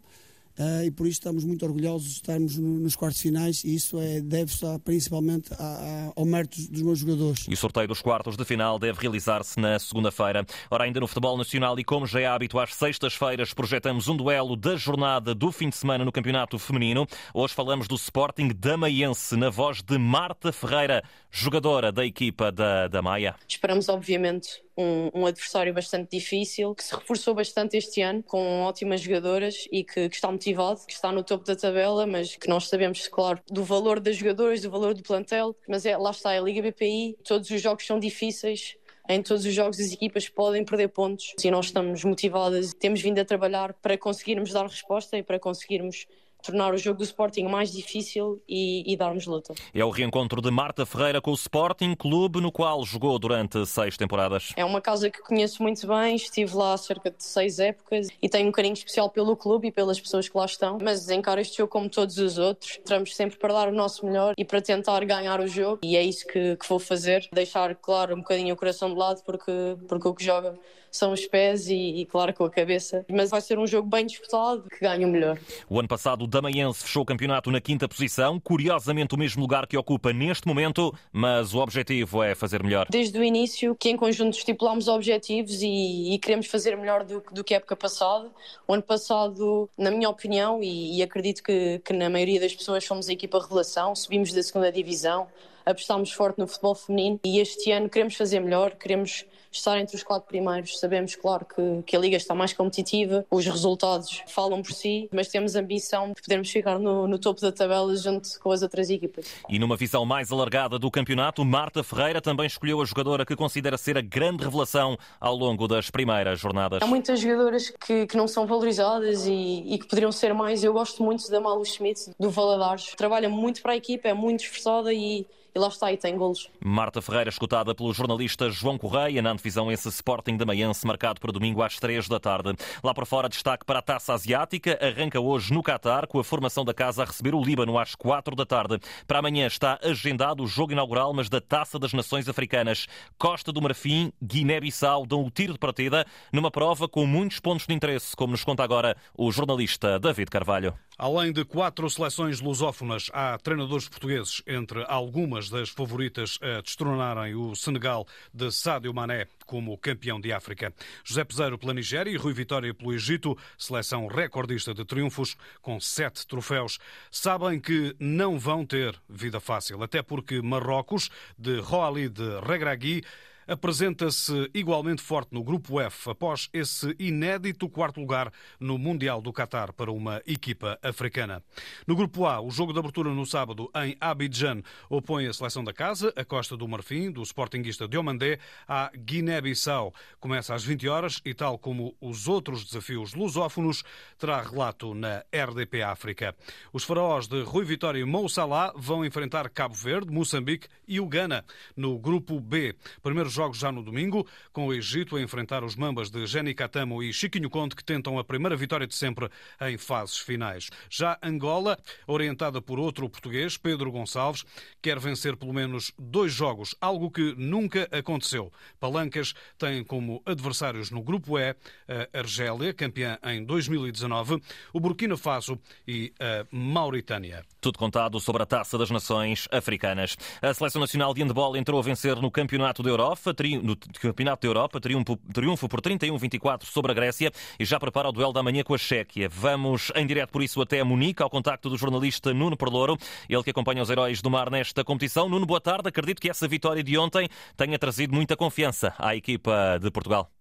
Uh, 0.59 0.83
e 0.83 0.91
por 0.91 1.07
isso 1.07 1.19
estamos 1.19 1.45
muito 1.45 1.65
orgulhosos 1.65 2.09
de 2.09 2.13
estarmos 2.15 2.57
no, 2.57 2.79
nos 2.79 2.93
quartos 2.93 3.21
finais 3.21 3.63
e 3.63 3.73
isso 3.73 3.97
é, 3.97 4.19
deve-se 4.19 4.65
principalmente 4.83 5.53
a, 5.53 5.63
a, 5.63 6.13
ao 6.17 6.25
mérito 6.25 6.57
dos 6.69 6.81
meus 6.81 6.99
jogadores. 6.99 7.45
E 7.47 7.53
o 7.53 7.57
sorteio 7.57 7.87
dos 7.87 8.01
quartos 8.01 8.35
de 8.35 8.43
final 8.43 8.77
deve 8.77 8.99
realizar-se 8.99 9.57
na 9.57 9.79
segunda-feira. 9.79 10.45
Ora, 10.69 10.83
ainda 10.83 10.99
no 10.99 11.07
futebol 11.07 11.37
nacional 11.37 11.79
e 11.79 11.83
como 11.85 12.05
já 12.05 12.19
é 12.19 12.25
hábito 12.25 12.59
às 12.59 12.75
sextas-feiras, 12.75 13.53
projetamos 13.53 14.09
um 14.09 14.17
duelo 14.17 14.57
da 14.57 14.75
jornada 14.75 15.33
do 15.33 15.49
fim 15.49 15.69
de 15.69 15.77
semana 15.77 16.03
no 16.03 16.11
Campeonato 16.11 16.59
Feminino. 16.59 17.07
Hoje 17.33 17.53
falamos 17.53 17.87
do 17.87 17.95
Sporting 17.95 18.49
da 18.49 18.75
Maiense, 18.75 19.37
na 19.37 19.49
voz 19.49 19.81
de 19.81 19.97
Marta 19.97 20.51
Ferreira, 20.51 21.01
jogadora 21.31 21.89
da 21.89 22.05
equipa 22.05 22.51
da, 22.51 22.89
da 22.89 23.01
Maia. 23.01 23.33
Esperamos, 23.47 23.87
obviamente, 23.87 24.61
um, 24.79 25.11
um, 25.13 25.25
adversário 25.25 25.73
bastante 25.73 26.09
difícil, 26.17 26.73
que 26.73 26.83
se 26.83 26.95
reforçou 26.95 27.35
bastante 27.35 27.75
este 27.75 28.01
ano, 28.01 28.23
com 28.23 28.61
ótimas 28.61 29.01
jogadoras 29.01 29.67
e 29.69 29.83
que, 29.83 30.07
que, 30.07 30.15
está 30.15 30.31
motivado, 30.31 30.79
que 30.87 30.93
está 30.93 31.11
no 31.11 31.21
topo 31.21 31.43
da 31.43 31.55
tabela, 31.55 32.07
mas 32.07 32.37
que 32.37 32.47
nós 32.47 32.69
sabemos, 32.69 33.05
claro, 33.09 33.41
do 33.47 33.61
valor 33.63 33.99
das 33.99 34.15
jogadoras, 34.15 34.61
do 34.61 34.71
valor 34.71 34.93
do 34.93 35.03
plantel, 35.03 35.53
mas 35.67 35.85
é, 35.85 35.97
lá 35.97 36.11
está, 36.11 36.33
é 36.33 36.39
a 36.39 36.41
Liga 36.41 36.61
BPI, 36.61 37.17
todos 37.25 37.49
os 37.49 37.61
jogos 37.61 37.85
são 37.85 37.99
difíceis, 37.99 38.77
em 39.09 39.21
todos 39.21 39.43
os 39.43 39.53
jogos 39.53 39.79
as 39.79 39.91
equipas 39.91 40.29
podem 40.29 40.63
perder 40.63 40.87
pontos 40.89 41.33
e 41.43 41.51
nós 41.51 41.65
estamos 41.65 42.03
motivadas, 42.05 42.73
temos 42.73 43.01
vindo 43.01 43.19
a 43.19 43.25
trabalhar 43.25 43.73
para 43.73 43.97
conseguirmos 43.97 44.53
dar 44.53 44.65
resposta 44.65 45.17
e 45.17 45.23
para 45.23 45.39
conseguirmos 45.39 46.05
tornar 46.41 46.73
o 46.73 46.77
jogo 46.77 46.97
do 46.97 47.03
Sporting 47.03 47.43
mais 47.43 47.71
difícil 47.71 48.41
e, 48.47 48.91
e, 48.91 48.97
darmos 48.97 49.25
luta. 49.25 49.53
É 49.73 49.83
o 49.83 49.89
reencontro 49.89 50.41
de 50.41 50.49
Marta 50.49 50.85
Ferreira 50.85 51.21
com 51.21 51.31
o 51.31 51.35
Sporting, 51.35 51.95
clube 51.95 52.41
no 52.41 52.51
qual 52.51 52.83
jogou 52.85 53.17
durante 53.19 53.65
seis 53.65 53.97
temporadas. 53.97 54.53
É 54.55 54.63
uma 54.63 54.81
casa 54.81 55.09
que 55.09 55.21
conheço 55.21 55.61
muito 55.61 55.85
bem, 55.87 56.15
estive 56.15 56.55
lá 56.55 56.73
há 56.73 56.77
cerca 56.77 57.11
de 57.11 57.23
seis 57.23 57.59
épocas 57.59 58.07
e 58.21 58.29
tenho 58.29 58.49
um 58.49 58.51
carinho 58.51 58.73
especial 58.73 59.09
pelo 59.09 59.35
clube 59.35 59.67
e 59.67 59.71
pelas 59.71 59.99
pessoas 59.99 60.27
que 60.27 60.37
lá 60.37 60.45
estão, 60.45 60.77
mas 60.81 61.09
encaro 61.09 61.41
este 61.41 61.57
jogo 61.57 61.69
como 61.69 61.89
todos 61.89 62.17
os 62.17 62.37
outros. 62.37 62.77
Entramos 62.79 63.15
sempre 63.15 63.37
para 63.37 63.53
dar 63.53 63.67
o 63.67 63.73
nosso 63.73 64.05
melhor 64.05 64.33
e 64.37 64.45
para 64.45 64.61
tentar 64.61 65.03
ganhar 65.05 65.39
o 65.39 65.47
jogo 65.47 65.79
e 65.83 65.95
é 65.95 66.03
isso 66.03 66.25
que, 66.27 66.55
que 66.55 66.67
vou 66.67 66.79
fazer, 66.79 67.27
deixar 67.31 67.75
claro 67.75 68.15
um 68.15 68.19
bocadinho 68.19 68.53
o 68.53 68.57
coração 68.57 68.89
de 68.89 68.95
lado 68.95 69.21
porque, 69.23 69.51
porque 69.87 70.07
o 70.07 70.13
que 70.13 70.23
joga 70.23 70.57
são 70.91 71.11
os 71.11 71.25
pés 71.27 71.67
e, 71.67 72.01
e, 72.01 72.05
claro, 72.05 72.33
com 72.33 72.43
a 72.43 72.49
cabeça. 72.49 73.05
Mas 73.09 73.29
vai 73.29 73.41
ser 73.41 73.59
um 73.59 73.67
jogo 73.67 73.89
bem 73.89 74.05
disputado, 74.05 74.63
que 74.69 74.79
ganha 74.79 75.05
o 75.05 75.09
melhor. 75.09 75.37
O 75.69 75.79
ano 75.79 75.87
passado, 75.87 76.23
o 76.23 76.27
Damaense 76.27 76.83
fechou 76.83 77.03
o 77.03 77.05
campeonato 77.05 77.51
na 77.51 77.61
quinta 77.61 77.87
posição, 77.87 78.39
curiosamente 78.39 79.15
o 79.15 79.17
mesmo 79.17 79.41
lugar 79.41 79.67
que 79.67 79.77
ocupa 79.77 80.11
neste 80.13 80.47
momento, 80.47 80.93
mas 81.11 81.53
o 81.53 81.59
objetivo 81.59 82.23
é 82.23 82.35
fazer 82.35 82.63
melhor. 82.63 82.87
Desde 82.89 83.17
o 83.17 83.23
início, 83.23 83.75
que 83.75 83.89
em 83.89 83.97
conjunto 83.97 84.37
estipulámos 84.37 84.87
objetivos 84.87 85.61
e, 85.61 86.13
e 86.13 86.19
queremos 86.19 86.47
fazer 86.47 86.75
melhor 86.75 87.03
do, 87.03 87.23
do, 87.31 87.43
que 87.43 87.53
a 87.53 87.57
época 87.57 87.75
passada. 87.75 88.29
O 88.67 88.73
ano 88.73 88.83
passado, 88.83 89.69
na 89.77 89.91
minha 89.91 90.09
opinião, 90.09 90.61
e, 90.63 90.97
e 90.97 91.03
acredito 91.03 91.43
que, 91.43 91.79
que 91.83 91.93
na 91.93 92.09
maioria 92.09 92.39
das 92.39 92.55
pessoas 92.55 92.85
fomos 92.85 93.09
a 93.09 93.13
equipa 93.13 93.39
revelação, 93.39 93.95
subimos 93.95 94.33
da 94.33 94.41
segunda 94.43 94.71
divisão, 94.71 95.27
apostámos 95.69 96.11
forte 96.11 96.39
no 96.39 96.47
futebol 96.47 96.73
feminino 96.73 97.19
e 97.23 97.39
este 97.39 97.71
ano 97.71 97.89
queremos 97.89 98.15
fazer 98.15 98.39
melhor, 98.39 98.71
queremos 98.71 99.25
estar 99.51 99.79
entre 99.79 99.95
os 99.95 100.03
quatro 100.03 100.27
primeiros. 100.27 100.79
Sabemos, 100.79 101.15
claro, 101.15 101.45
que, 101.45 101.83
que 101.85 101.95
a 101.95 101.99
Liga 101.99 102.17
está 102.17 102.35
mais 102.35 102.53
competitiva, 102.53 103.25
os 103.29 103.45
resultados 103.45 104.21
falam 104.27 104.61
por 104.61 104.71
si, 104.71 105.09
mas 105.11 105.27
temos 105.27 105.55
a 105.55 105.59
ambição 105.59 106.09
de 106.13 106.21
podermos 106.21 106.49
ficar 106.49 106.79
no, 106.79 107.07
no 107.07 107.17
topo 107.17 107.41
da 107.41 107.51
tabela 107.51 107.95
junto 107.95 108.39
com 108.39 108.51
as 108.51 108.61
outras 108.61 108.89
equipas. 108.89 109.25
E 109.49 109.59
numa 109.59 109.75
visão 109.75 110.05
mais 110.05 110.31
alargada 110.31 110.77
do 110.77 110.89
campeonato, 110.91 111.43
Marta 111.43 111.83
Ferreira 111.83 112.21
também 112.21 112.45
escolheu 112.45 112.81
a 112.81 112.85
jogadora 112.85 113.25
que 113.25 113.35
considera 113.35 113.77
ser 113.77 113.97
a 113.97 114.01
grande 114.01 114.43
revelação 114.43 114.97
ao 115.19 115.35
longo 115.35 115.67
das 115.67 115.89
primeiras 115.89 116.39
jornadas. 116.39 116.81
Há 116.81 116.87
muitas 116.87 117.19
jogadoras 117.19 117.69
que, 117.69 118.05
que 118.05 118.17
não 118.17 118.27
são 118.27 118.45
valorizadas 118.45 119.25
e, 119.25 119.63
e, 119.65 119.79
que 119.79 119.87
poderiam 119.87 120.11
ser 120.11 120.33
mais. 120.33 120.63
Eu 120.63 120.73
gosto 120.73 121.03
muito 121.03 121.29
da 121.29 121.39
Malu 121.39 121.65
Schmidt, 121.65 122.11
do 122.19 122.29
Valadares. 122.29 122.93
Trabalha 122.95 123.29
muito 123.29 123.61
para 123.61 123.73
a 123.73 123.75
equipa, 123.75 124.07
é 124.07 124.13
muito 124.13 124.43
esforçada 124.43 124.93
e 124.93 125.25
lá 125.59 125.67
está, 125.67 125.91
e 125.91 125.97
tem 125.97 126.17
golos. 126.17 126.49
Marta 126.59 127.01
Ferreira, 127.01 127.29
escutada 127.29 127.75
pelo 127.75 127.93
jornalista 127.93 128.49
João 128.49 128.77
Correia, 128.77 129.21
na 129.21 129.31
antevisão 129.31 129.71
esse 129.71 129.89
Sporting 129.89 130.37
da 130.37 130.45
Maiense, 130.45 130.87
marcado 130.87 131.19
para 131.19 131.31
domingo 131.31 131.61
às 131.61 131.77
3 131.77 132.07
da 132.07 132.19
tarde. 132.19 132.55
Lá 132.83 132.93
para 132.93 133.05
fora, 133.05 133.29
destaque 133.29 133.65
para 133.65 133.79
a 133.79 133.81
Taça 133.81 134.13
Asiática, 134.13 134.79
arranca 134.81 135.19
hoje 135.19 135.53
no 135.53 135.61
Qatar, 135.61 136.07
com 136.07 136.19
a 136.19 136.23
formação 136.23 136.63
da 136.65 136.73
casa 136.73 137.03
a 137.03 137.05
receber 137.05 137.35
o 137.35 137.43
Líbano 137.43 137.77
às 137.77 137.95
4 137.95 138.35
da 138.35 138.45
tarde. 138.45 138.79
Para 139.05 139.19
amanhã 139.19 139.47
está 139.47 139.79
agendado 139.83 140.43
o 140.43 140.47
jogo 140.47 140.71
inaugural, 140.71 141.13
mas 141.13 141.29
da 141.29 141.41
Taça 141.41 141.77
das 141.77 141.93
Nações 141.93 142.29
Africanas. 142.29 142.87
Costa 143.17 143.51
do 143.51 143.61
Marfim, 143.61 144.11
Guiné-Bissau 144.23 145.05
dão 145.05 145.23
o 145.23 145.29
tiro 145.29 145.53
de 145.53 145.59
partida 145.59 146.05
numa 146.31 146.49
prova 146.49 146.87
com 146.87 147.05
muitos 147.05 147.39
pontos 147.39 147.67
de 147.67 147.73
interesse, 147.73 148.15
como 148.15 148.31
nos 148.31 148.43
conta 148.43 148.63
agora 148.63 148.95
o 149.17 149.31
jornalista 149.31 149.99
David 149.99 150.29
Carvalho. 150.29 150.73
Além 151.01 151.31
de 151.31 151.45
quatro 151.45 151.89
seleções 151.89 152.41
lusófonas, 152.41 153.09
há 153.13 153.37
treinadores 153.37 153.87
portugueses 153.87 154.43
entre 154.45 154.83
algumas 154.85 155.49
das 155.49 155.69
favoritas 155.69 156.37
a 156.41 156.59
destronarem 156.59 157.35
o 157.35 157.55
Senegal 157.55 158.05
de 158.33 158.51
Sadio 158.51 158.93
Mané 158.93 159.25
como 159.45 159.77
campeão 159.77 160.19
de 160.19 160.33
África. 160.33 160.73
José 161.05 161.23
Peseiro 161.23 161.57
pela 161.57 161.73
Nigéria 161.73 162.11
e 162.11 162.17
Rui 162.17 162.33
Vitória 162.33 162.73
pelo 162.73 162.93
Egito, 162.93 163.37
seleção 163.57 164.07
recordista 164.07 164.73
de 164.73 164.83
triunfos 164.83 165.37
com 165.61 165.79
sete 165.79 166.27
troféus, 166.27 166.77
sabem 167.09 167.61
que 167.61 167.95
não 167.97 168.37
vão 168.37 168.65
ter 168.65 168.93
vida 169.07 169.39
fácil, 169.39 169.81
até 169.81 170.01
porque 170.01 170.41
Marrocos, 170.41 171.09
de 171.37 171.61
Roali 171.61 172.09
de 172.09 172.41
Regragui, 172.41 173.05
apresenta-se 173.49 174.49
igualmente 174.53 175.01
forte 175.01 175.33
no 175.33 175.43
grupo 175.43 175.81
F 175.81 176.11
após 176.11 176.49
esse 176.53 176.95
inédito 176.99 177.67
quarto 177.67 177.99
lugar 177.99 178.31
no 178.59 178.77
Mundial 178.77 179.21
do 179.23 179.33
Qatar 179.33 179.73
para 179.73 179.91
uma 179.91 180.21
equipa 180.27 180.77
africana. 180.83 181.43
No 181.87 181.95
grupo 181.95 182.27
A, 182.27 182.39
o 182.39 182.51
jogo 182.51 182.71
de 182.71 182.77
abertura 182.77 183.09
no 183.09 183.25
sábado 183.25 183.71
em 183.83 183.97
Abidjan 183.99 184.61
opõe 184.87 185.25
a 185.25 185.33
seleção 185.33 185.63
da 185.63 185.73
casa, 185.73 186.13
a 186.15 186.23
Costa 186.23 186.55
do 186.55 186.67
Marfim, 186.67 187.11
do 187.11 187.23
Sportingista 187.23 187.87
Diomandé, 187.87 188.37
à 188.67 188.91
Guiné-Bissau. 188.95 189.95
Começa 190.19 190.53
às 190.53 190.63
20 190.63 190.87
horas 190.87 191.19
e, 191.25 191.33
tal 191.33 191.57
como 191.57 191.95
os 191.99 192.27
outros 192.27 192.63
desafios 192.63 193.15
lusófonos, 193.15 193.83
terá 194.19 194.41
relato 194.43 194.93
na 194.93 195.23
RDP 195.33 195.81
África. 195.81 196.35
Os 196.71 196.83
faraós 196.83 197.27
de 197.27 197.41
Rui 197.41 197.65
Vitória 197.65 197.99
e 197.99 198.05
Mou 198.05 198.29
Salah 198.29 198.71
vão 198.75 199.03
enfrentar 199.03 199.49
Cabo 199.49 199.73
Verde, 199.73 200.11
Moçambique 200.11 200.67
e 200.87 200.99
o 200.99 201.07
Ghana 201.07 201.43
no 201.75 201.97
grupo 201.97 202.39
B. 202.39 202.75
Primeiros 203.01 203.38
jogos 203.39 203.57
já 203.57 203.71
no 203.71 203.81
domingo, 203.81 204.27
com 204.51 204.67
o 204.67 204.73
Egito 204.73 205.15
a 205.15 205.21
enfrentar 205.21 205.63
os 205.63 205.73
mambas 205.73 206.09
de 206.09 206.27
Jenny 206.27 206.53
Catamo 206.53 207.01
e 207.01 207.13
Chiquinho 207.13 207.49
Conte, 207.49 207.73
que 207.73 207.81
tentam 207.81 208.19
a 208.19 208.23
primeira 208.23 208.53
vitória 208.53 208.85
de 208.85 208.93
sempre 208.93 209.29
em 209.61 209.77
fases 209.77 210.17
finais. 210.17 210.69
Já 210.89 211.17
Angola, 211.23 211.77
orientada 212.05 212.61
por 212.61 212.77
outro 212.77 213.09
português, 213.09 213.55
Pedro 213.55 213.93
Gonçalves, 213.93 214.43
quer 214.81 214.99
vencer 214.99 215.37
pelo 215.37 215.53
menos 215.53 215.93
dois 215.97 216.33
jogos, 216.33 216.75
algo 216.81 217.09
que 217.09 217.33
nunca 217.37 217.87
aconteceu. 217.93 218.51
Palancas 218.77 219.33
tem 219.57 219.85
como 219.85 220.21
adversários 220.25 220.91
no 220.91 221.01
grupo 221.01 221.39
E 221.39 221.55
a 221.87 222.19
Argélia, 222.19 222.73
campeã 222.73 223.17
em 223.23 223.41
2019, 223.45 224.41
o 224.73 224.81
Burkina 224.81 225.15
Faso 225.15 225.57
e 225.87 226.11
a 226.19 226.45
Mauritânia. 226.51 227.45
Tudo 227.61 227.79
contado 227.79 228.19
sobre 228.19 228.43
a 228.43 228.45
Taça 228.45 228.77
das 228.77 228.91
Nações 228.91 229.47
Africanas. 229.49 230.17
A 230.41 230.53
Seleção 230.53 230.81
Nacional 230.81 231.13
de 231.13 231.21
Handball 231.21 231.55
entrou 231.55 231.79
a 231.79 231.83
vencer 231.83 232.17
no 232.17 232.29
Campeonato 232.29 232.81
da 232.83 232.89
Europa, 232.89 233.28
no 233.61 233.75
Campeonato 233.75 234.41
da 234.41 234.47
Europa, 234.47 234.79
triunfo 234.79 235.69
por 235.69 235.81
31-24 235.81 236.63
sobre 236.65 236.91
a 236.91 236.95
Grécia 236.95 237.31
e 237.59 237.65
já 237.65 237.79
prepara 237.79 238.09
o 238.09 238.11
duelo 238.11 238.33
da 238.33 238.43
manhã 238.43 238.63
com 238.63 238.73
a 238.73 238.77
Chequia. 238.77 239.29
Vamos 239.29 239.91
em 239.95 240.05
direto 240.05 240.29
por 240.29 240.41
isso 240.41 240.61
até 240.61 240.83
Munique, 240.83 241.21
ao 241.21 241.29
contacto 241.29 241.69
do 241.69 241.77
jornalista 241.77 242.33
Nuno 242.33 242.57
Perlouro, 242.57 242.97
ele 243.27 243.43
que 243.43 243.51
acompanha 243.51 243.81
os 243.81 243.89
heróis 243.89 244.21
do 244.21 244.29
mar 244.29 244.49
nesta 244.49 244.83
competição. 244.83 245.29
Nuno, 245.29 245.45
boa 245.45 245.61
tarde. 245.61 245.89
Acredito 245.89 246.21
que 246.21 246.29
essa 246.29 246.47
vitória 246.47 246.83
de 246.83 246.97
ontem 246.97 247.27
tenha 247.55 247.77
trazido 247.77 248.13
muita 248.13 248.35
confiança 248.35 248.93
à 248.97 249.15
equipa 249.15 249.79
de 249.81 249.89
Portugal. 249.91 250.38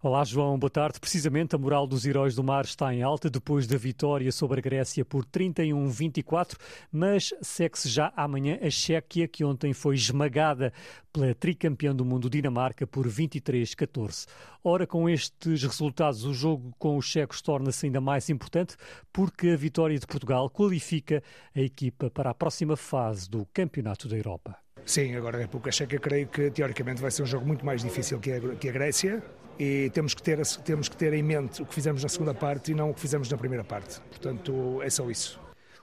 Olá, 0.00 0.22
João, 0.22 0.56
boa 0.56 0.70
tarde. 0.70 1.00
Precisamente 1.00 1.56
a 1.56 1.58
moral 1.58 1.84
dos 1.84 2.06
heróis 2.06 2.36
do 2.36 2.44
mar 2.44 2.64
está 2.64 2.94
em 2.94 3.02
alta 3.02 3.28
depois 3.28 3.66
da 3.66 3.76
vitória 3.76 4.30
sobre 4.30 4.60
a 4.60 4.62
Grécia 4.62 5.04
por 5.04 5.24
31-24, 5.24 6.56
mas 6.92 7.34
segue-se 7.42 7.88
já 7.88 8.12
amanhã 8.14 8.60
a 8.62 8.70
Chequia, 8.70 9.26
que 9.26 9.44
ontem 9.44 9.72
foi 9.72 9.96
esmagada 9.96 10.72
pela 11.12 11.34
tricampeã 11.34 11.92
do 11.92 12.04
mundo 12.04 12.30
Dinamarca 12.30 12.86
por 12.86 13.08
23-14. 13.08 14.28
Ora, 14.62 14.86
com 14.86 15.10
estes 15.10 15.64
resultados, 15.64 16.24
o 16.24 16.32
jogo 16.32 16.72
com 16.78 16.96
os 16.96 17.04
checos 17.04 17.42
torna-se 17.42 17.86
ainda 17.86 18.00
mais 18.00 18.30
importante 18.30 18.76
porque 19.12 19.48
a 19.48 19.56
vitória 19.56 19.98
de 19.98 20.06
Portugal 20.06 20.48
qualifica 20.48 21.20
a 21.52 21.60
equipa 21.60 22.08
para 22.08 22.30
a 22.30 22.34
próxima 22.34 22.76
fase 22.76 23.28
do 23.28 23.44
Campeonato 23.52 24.06
da 24.06 24.16
Europa. 24.16 24.56
Sim, 24.86 25.16
agora 25.16 25.36
a 25.36 25.40
República 25.40 25.70
Checa 25.70 25.98
creio 25.98 26.28
que 26.28 26.50
teoricamente 26.50 27.02
vai 27.02 27.10
ser 27.10 27.22
um 27.22 27.26
jogo 27.26 27.44
muito 27.44 27.66
mais 27.66 27.82
difícil 27.82 28.18
que 28.20 28.32
a, 28.32 28.40
que 28.54 28.68
a 28.68 28.72
Grécia 28.72 29.22
e 29.58 29.90
temos 29.90 30.14
que, 30.14 30.22
ter, 30.22 30.40
temos 30.64 30.88
que 30.88 30.96
ter 30.96 31.12
em 31.12 31.22
mente 31.22 31.62
o 31.62 31.66
que 31.66 31.74
fizemos 31.74 32.02
na 32.02 32.08
segunda 32.08 32.32
parte 32.32 32.70
e 32.70 32.74
não 32.74 32.90
o 32.90 32.94
que 32.94 33.00
fizemos 33.00 33.28
na 33.28 33.36
primeira 33.36 33.64
parte. 33.64 34.00
Portanto, 34.02 34.80
é 34.82 34.88
só 34.88 35.10
isso. 35.10 35.40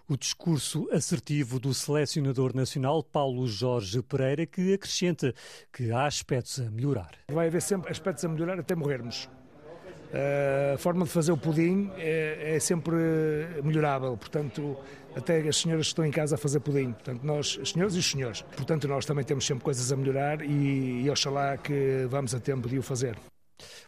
O 0.08 0.16
discurso 0.16 0.88
assertivo 0.92 1.60
do 1.60 1.74
selecionador 1.74 2.56
nacional 2.56 3.04
Paulo 3.04 3.48
Jorge 3.48 4.02
Pereira, 4.04 4.46
que 4.46 4.74
acrescenta 4.74 5.34
que 5.74 5.92
há 5.92 6.06
aspectos 6.06 6.60
a 6.60 6.70
melhorar. 6.70 7.12
Vai 7.28 7.48
haver 7.48 7.62
sempre 7.62 7.92
aspectos 7.92 8.24
a 8.24 8.28
melhorar 8.30 8.60
até 8.60 8.76
morrermos. 8.76 9.28
A 10.74 10.78
forma 10.78 11.04
de 11.04 11.12
fazer 11.12 11.32
o 11.32 11.38
pudim 11.38 11.92
é, 11.98 12.56
é 12.56 12.60
sempre 12.60 12.96
melhorável, 13.64 14.16
portanto, 14.16 14.78
até 15.16 15.40
as 15.40 15.58
senhoras 15.58 15.88
que 15.88 15.92
estão 15.92 16.06
em 16.06 16.12
casa 16.12 16.36
a 16.36 16.38
fazer 16.38 16.60
pudim. 16.60 16.92
Portanto, 16.92 17.24
nós, 17.24 17.58
as 17.62 17.72
senhoras 17.72 17.96
e 17.96 18.00
os 18.00 18.10
senhores. 18.10 18.42
Portanto, 18.56 18.88
nós 18.88 19.06
também 19.06 19.26
temos 19.26 19.46
sempre 19.46 19.64
coisas 19.64 19.92
a 19.92 19.96
melhorar 19.98 20.42
e, 20.42 21.02
e 21.04 21.10
oxalá 21.10 21.58
que 21.58 22.06
vamos 22.10 22.34
a 22.36 22.40
tempo 22.40 22.70
de 22.70 22.78
o 22.78 22.84
fazer. 22.84 23.18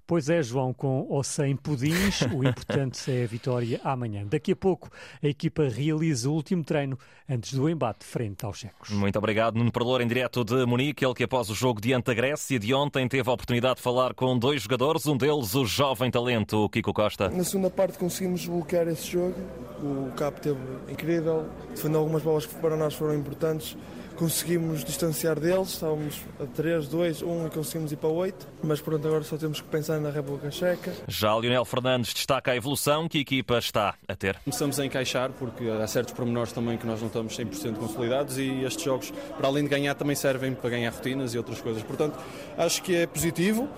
Pois 0.08 0.30
é, 0.30 0.42
João, 0.42 0.74
com 0.74 1.06
ou 1.10 1.22
sem 1.22 1.54
pudins, 1.54 2.22
o 2.34 2.42
importante 2.42 3.12
é 3.12 3.26
a 3.26 3.28
vitória 3.28 3.82
amanhã. 3.84 4.26
Daqui 4.26 4.54
a 4.54 4.56
pouco, 4.56 4.90
a 5.22 5.28
equipa 5.28 5.68
realiza 5.68 6.30
o 6.30 6.34
último 6.34 6.64
treino 6.64 6.98
antes 7.30 7.54
do 7.54 7.70
embate 7.70 8.06
frente 8.06 8.46
aos 8.46 8.58
checos. 8.58 8.90
Muito 8.90 9.18
obrigado, 9.18 9.58
Nuno 9.58 9.70
Perlour, 9.70 10.00
em 10.00 10.08
direto 10.08 10.46
de 10.46 10.66
Munique, 10.66 11.04
ele 11.04 11.14
que 11.14 11.26
após 11.26 11.50
o 11.50 11.54
jogo 11.54 11.82
diante 11.82 12.06
da 12.06 12.14
Grécia 12.14 12.58
de 12.58 12.74
ontem 12.74 13.06
teve 13.06 13.30
a 13.30 13.34
oportunidade 13.34 13.76
de 13.76 13.82
falar 13.82 14.13
com 14.13 14.39
dois 14.39 14.62
jogadores, 14.62 15.06
um 15.08 15.17
deles 15.17 15.54
o 15.56 15.65
jovem 15.65 16.10
talento 16.10 16.70
Kiko 16.70 16.93
Costa. 16.93 17.28
Na 17.28 17.43
segunda 17.43 17.70
parte 17.70 17.98
conseguimos 17.98 18.46
bloquear 18.46 18.88
esse 18.88 19.12
jogo, 19.12 19.36
o 19.84 20.10
Cap 20.15 20.39
teve 20.39 20.58
incrível, 20.89 21.50
defendeu 21.70 22.00
algumas 22.00 22.24
bolas 22.24 22.46
que 22.46 22.56
para 22.56 22.78
nós 22.78 22.93
foram 22.93 23.13
importantes 23.13 23.76
conseguimos 24.17 24.84
distanciar 24.84 25.39
deles, 25.39 25.69
estávamos 25.69 26.21
a 26.41 26.45
3, 26.45 26.88
2, 26.88 27.21
1 27.21 27.47
e 27.47 27.49
conseguimos 27.51 27.91
ir 27.91 27.97
para 27.97 28.10
8, 28.10 28.47
mas 28.63 28.82
pronto, 28.82 29.08
agora 29.08 29.23
só 29.23 29.38
temos 29.38 29.62
que 29.62 29.67
pensar 29.67 29.99
na 29.99 30.10
República 30.10 30.49
Checa. 30.51 30.91
Já 31.08 31.38
Lionel 31.38 31.63
Fernandes 31.63 32.13
destaca 32.13 32.51
a 32.51 32.56
evolução 32.56 33.08
que 33.08 33.19
a 33.19 33.21
equipa 33.21 33.58
está 33.60 33.95
a 34.08 34.15
ter. 34.15 34.38
Começamos 34.43 34.80
a 34.80 34.86
encaixar, 34.86 35.32
porque 35.32 35.69
há 35.69 35.88
certos 35.88 36.13
pormenores 36.13 36.51
também 36.51 36.77
que 36.77 36.86
nós 36.86 36.99
não 36.99 37.08
estamos 37.08 37.38
100% 37.38 37.75
consolidados 37.75 38.38
e 38.38 38.63
estes 38.63 38.84
jogos, 38.84 39.12
para 39.38 39.47
além 39.47 39.63
de 39.63 39.69
ganhar, 39.69 39.93
também 39.93 40.15
servem 40.15 40.53
para 40.53 40.69
ganhar 40.69 40.91
rotinas 40.91 41.34
e 41.34 41.38
outras 41.38 41.62
coisas. 41.62 41.84
Portanto, 41.84 42.17
acho 42.58 42.82
que 42.82 42.95
é 42.95 43.08
positivo 43.08 43.69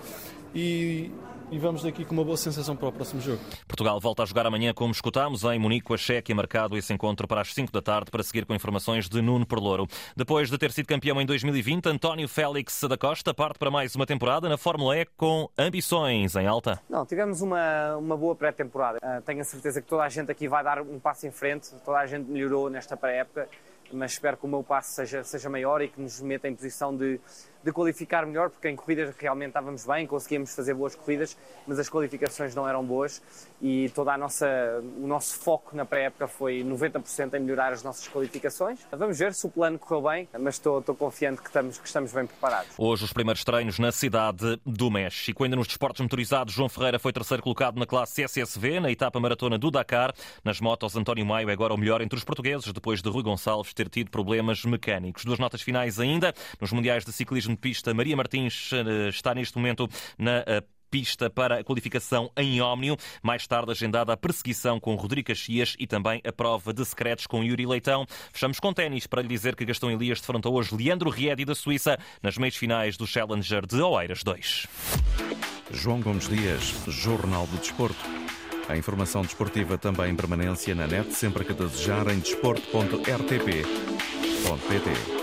e 0.54 1.10
e 1.50 1.58
vamos 1.58 1.82
daqui 1.82 2.04
com 2.04 2.14
uma 2.14 2.24
boa 2.24 2.36
sensação 2.36 2.76
para 2.76 2.88
o 2.88 2.92
próximo 2.92 3.20
jogo. 3.20 3.40
Portugal 3.66 3.98
volta 4.00 4.22
a 4.22 4.26
jogar 4.26 4.46
amanhã, 4.46 4.72
como 4.72 4.92
escutámos, 4.92 5.42
em 5.44 5.58
Munique, 5.58 5.92
a 5.92 5.96
Chequia, 5.96 6.34
marcado 6.34 6.76
esse 6.76 6.92
encontro 6.92 7.26
para 7.26 7.40
as 7.40 7.52
5 7.52 7.72
da 7.72 7.82
tarde, 7.82 8.10
para 8.10 8.22
seguir 8.22 8.46
com 8.46 8.54
informações 8.54 9.08
de 9.08 9.20
Nuno 9.20 9.44
Perlouro. 9.46 9.86
Depois 10.16 10.48
de 10.48 10.56
ter 10.56 10.70
sido 10.72 10.86
campeão 10.86 11.20
em 11.20 11.26
2020, 11.26 11.86
António 11.86 12.28
Félix 12.28 12.80
da 12.88 12.96
Costa 12.96 13.34
parte 13.34 13.58
para 13.58 13.70
mais 13.70 13.94
uma 13.94 14.06
temporada 14.06 14.48
na 14.48 14.56
Fórmula 14.56 14.98
E 14.98 15.06
com 15.16 15.48
ambições 15.58 16.36
em 16.36 16.46
alta. 16.46 16.80
Não, 16.88 17.04
tivemos 17.04 17.40
uma, 17.40 17.96
uma 17.96 18.16
boa 18.16 18.34
pré-temporada. 18.36 18.98
Uh, 18.98 19.22
tenho 19.22 19.40
a 19.40 19.44
certeza 19.44 19.80
que 19.82 19.88
toda 19.88 20.02
a 20.04 20.08
gente 20.08 20.30
aqui 20.30 20.46
vai 20.46 20.62
dar 20.62 20.80
um 20.80 20.98
passo 20.98 21.26
em 21.26 21.30
frente, 21.30 21.70
toda 21.84 21.98
a 21.98 22.06
gente 22.06 22.30
melhorou 22.30 22.70
nesta 22.70 22.96
pré-época, 22.96 23.48
mas 23.92 24.12
espero 24.12 24.36
que 24.36 24.46
o 24.46 24.48
meu 24.48 24.62
passo 24.62 24.92
seja, 24.92 25.24
seja 25.24 25.50
maior 25.50 25.82
e 25.82 25.88
que 25.88 26.00
nos 26.00 26.20
meta 26.20 26.48
em 26.48 26.54
posição 26.54 26.96
de 26.96 27.20
de 27.62 27.72
qualificar 27.72 28.24
melhor, 28.26 28.50
porque 28.50 28.68
em 28.68 28.76
corridas 28.76 29.14
realmente 29.18 29.48
estávamos 29.48 29.86
bem, 29.86 30.06
conseguíamos 30.06 30.54
fazer 30.54 30.74
boas 30.74 30.94
corridas, 30.94 31.36
mas 31.66 31.78
as 31.78 31.88
qualificações 31.88 32.54
não 32.54 32.68
eram 32.68 32.84
boas 32.84 33.22
e 33.60 33.90
toda 33.90 34.12
a 34.12 34.18
nossa, 34.18 34.46
o 34.96 35.06
nosso 35.06 35.38
foco 35.38 35.76
na 35.76 35.84
pré-época 35.84 36.26
foi 36.26 36.64
90% 36.64 37.34
em 37.34 37.40
melhorar 37.40 37.72
as 37.72 37.82
nossas 37.82 38.08
qualificações. 38.08 38.80
Vamos 38.90 39.18
ver 39.18 39.34
se 39.34 39.46
o 39.46 39.50
plano 39.50 39.78
correu 39.78 40.02
bem, 40.10 40.28
mas 40.38 40.54
estou, 40.54 40.80
estou 40.80 40.94
confiante 40.94 41.42
que 41.42 41.48
estamos, 41.48 41.78
que 41.78 41.86
estamos 41.86 42.12
bem 42.12 42.26
preparados. 42.26 42.70
Hoje 42.78 43.04
os 43.04 43.12
primeiros 43.12 43.44
treinos 43.44 43.78
na 43.78 43.92
cidade 43.92 44.60
do 44.64 44.90
México. 44.90 45.44
Ainda 45.44 45.56
nos 45.56 45.66
desportos 45.66 46.00
motorizados, 46.00 46.54
João 46.54 46.68
Ferreira 46.68 46.98
foi 46.98 47.12
terceiro 47.12 47.42
colocado 47.42 47.78
na 47.78 47.86
classe 47.86 48.22
SSV, 48.22 48.80
na 48.80 48.90
etapa 48.90 49.20
maratona 49.20 49.58
do 49.58 49.70
Dakar. 49.70 50.14
Nas 50.42 50.60
motos, 50.60 50.96
António 50.96 51.26
Maio 51.26 51.50
é 51.50 51.52
agora 51.52 51.74
o 51.74 51.76
melhor 51.76 52.00
entre 52.00 52.16
os 52.16 52.24
portugueses, 52.24 52.72
depois 52.72 53.02
de 53.02 53.08
Rui 53.08 53.22
Gonçalves 53.22 53.74
ter 53.74 53.88
tido 53.88 54.10
problemas 54.10 54.64
mecânicos. 54.64 55.24
Duas 55.24 55.38
notas 55.38 55.60
finais 55.60 56.00
ainda, 56.00 56.34
nos 56.60 56.72
Mundiais 56.72 57.04
de 57.04 57.12
Ciclismo 57.12 57.49
de 57.50 57.60
pista. 57.60 57.94
Maria 57.94 58.16
Martins 58.16 58.70
eh, 58.72 59.08
está 59.08 59.34
neste 59.34 59.56
momento 59.56 59.88
na 60.18 60.44
eh, 60.46 60.62
pista 60.90 61.30
para 61.30 61.60
a 61.60 61.64
qualificação 61.64 62.30
em 62.36 62.60
Ómnio. 62.60 62.96
Mais 63.22 63.46
tarde, 63.46 63.70
agendada 63.70 64.12
a 64.12 64.16
perseguição 64.16 64.80
com 64.80 64.96
Rodrigo 64.96 65.28
Caxias 65.28 65.76
e 65.78 65.86
também 65.86 66.20
a 66.24 66.32
prova 66.32 66.72
de 66.72 66.84
secretos 66.84 67.26
com 67.26 67.44
Yuri 67.44 67.66
Leitão. 67.66 68.04
Fechamos 68.32 68.58
com 68.58 68.72
ténis 68.72 69.06
para 69.06 69.22
lhe 69.22 69.28
dizer 69.28 69.54
que 69.54 69.64
Gastão 69.64 69.88
Elias 69.90 70.20
defrontou 70.20 70.54
hoje 70.54 70.74
Leandro 70.74 71.10
Riedi 71.10 71.44
da 71.44 71.54
Suíça 71.54 71.96
nas 72.22 72.36
meias 72.36 72.56
finais 72.56 72.96
do 72.96 73.06
Challenger 73.06 73.66
de 73.66 73.80
Oeiras 73.80 74.22
2. 74.22 74.66
João 75.72 76.00
Gomes 76.00 76.28
Dias, 76.28 76.74
Jornal 76.88 77.46
do 77.46 77.58
Desporto. 77.58 78.00
A 78.68 78.76
informação 78.76 79.22
desportiva 79.22 79.78
também 79.78 80.12
em 80.12 80.16
permanência 80.16 80.74
na 80.74 80.86
net, 80.86 81.12
sempre 81.12 81.44
que 81.44 81.52
desejar 81.52 82.08
em 82.08 82.20
desporto.rtp.pt. 82.20 85.19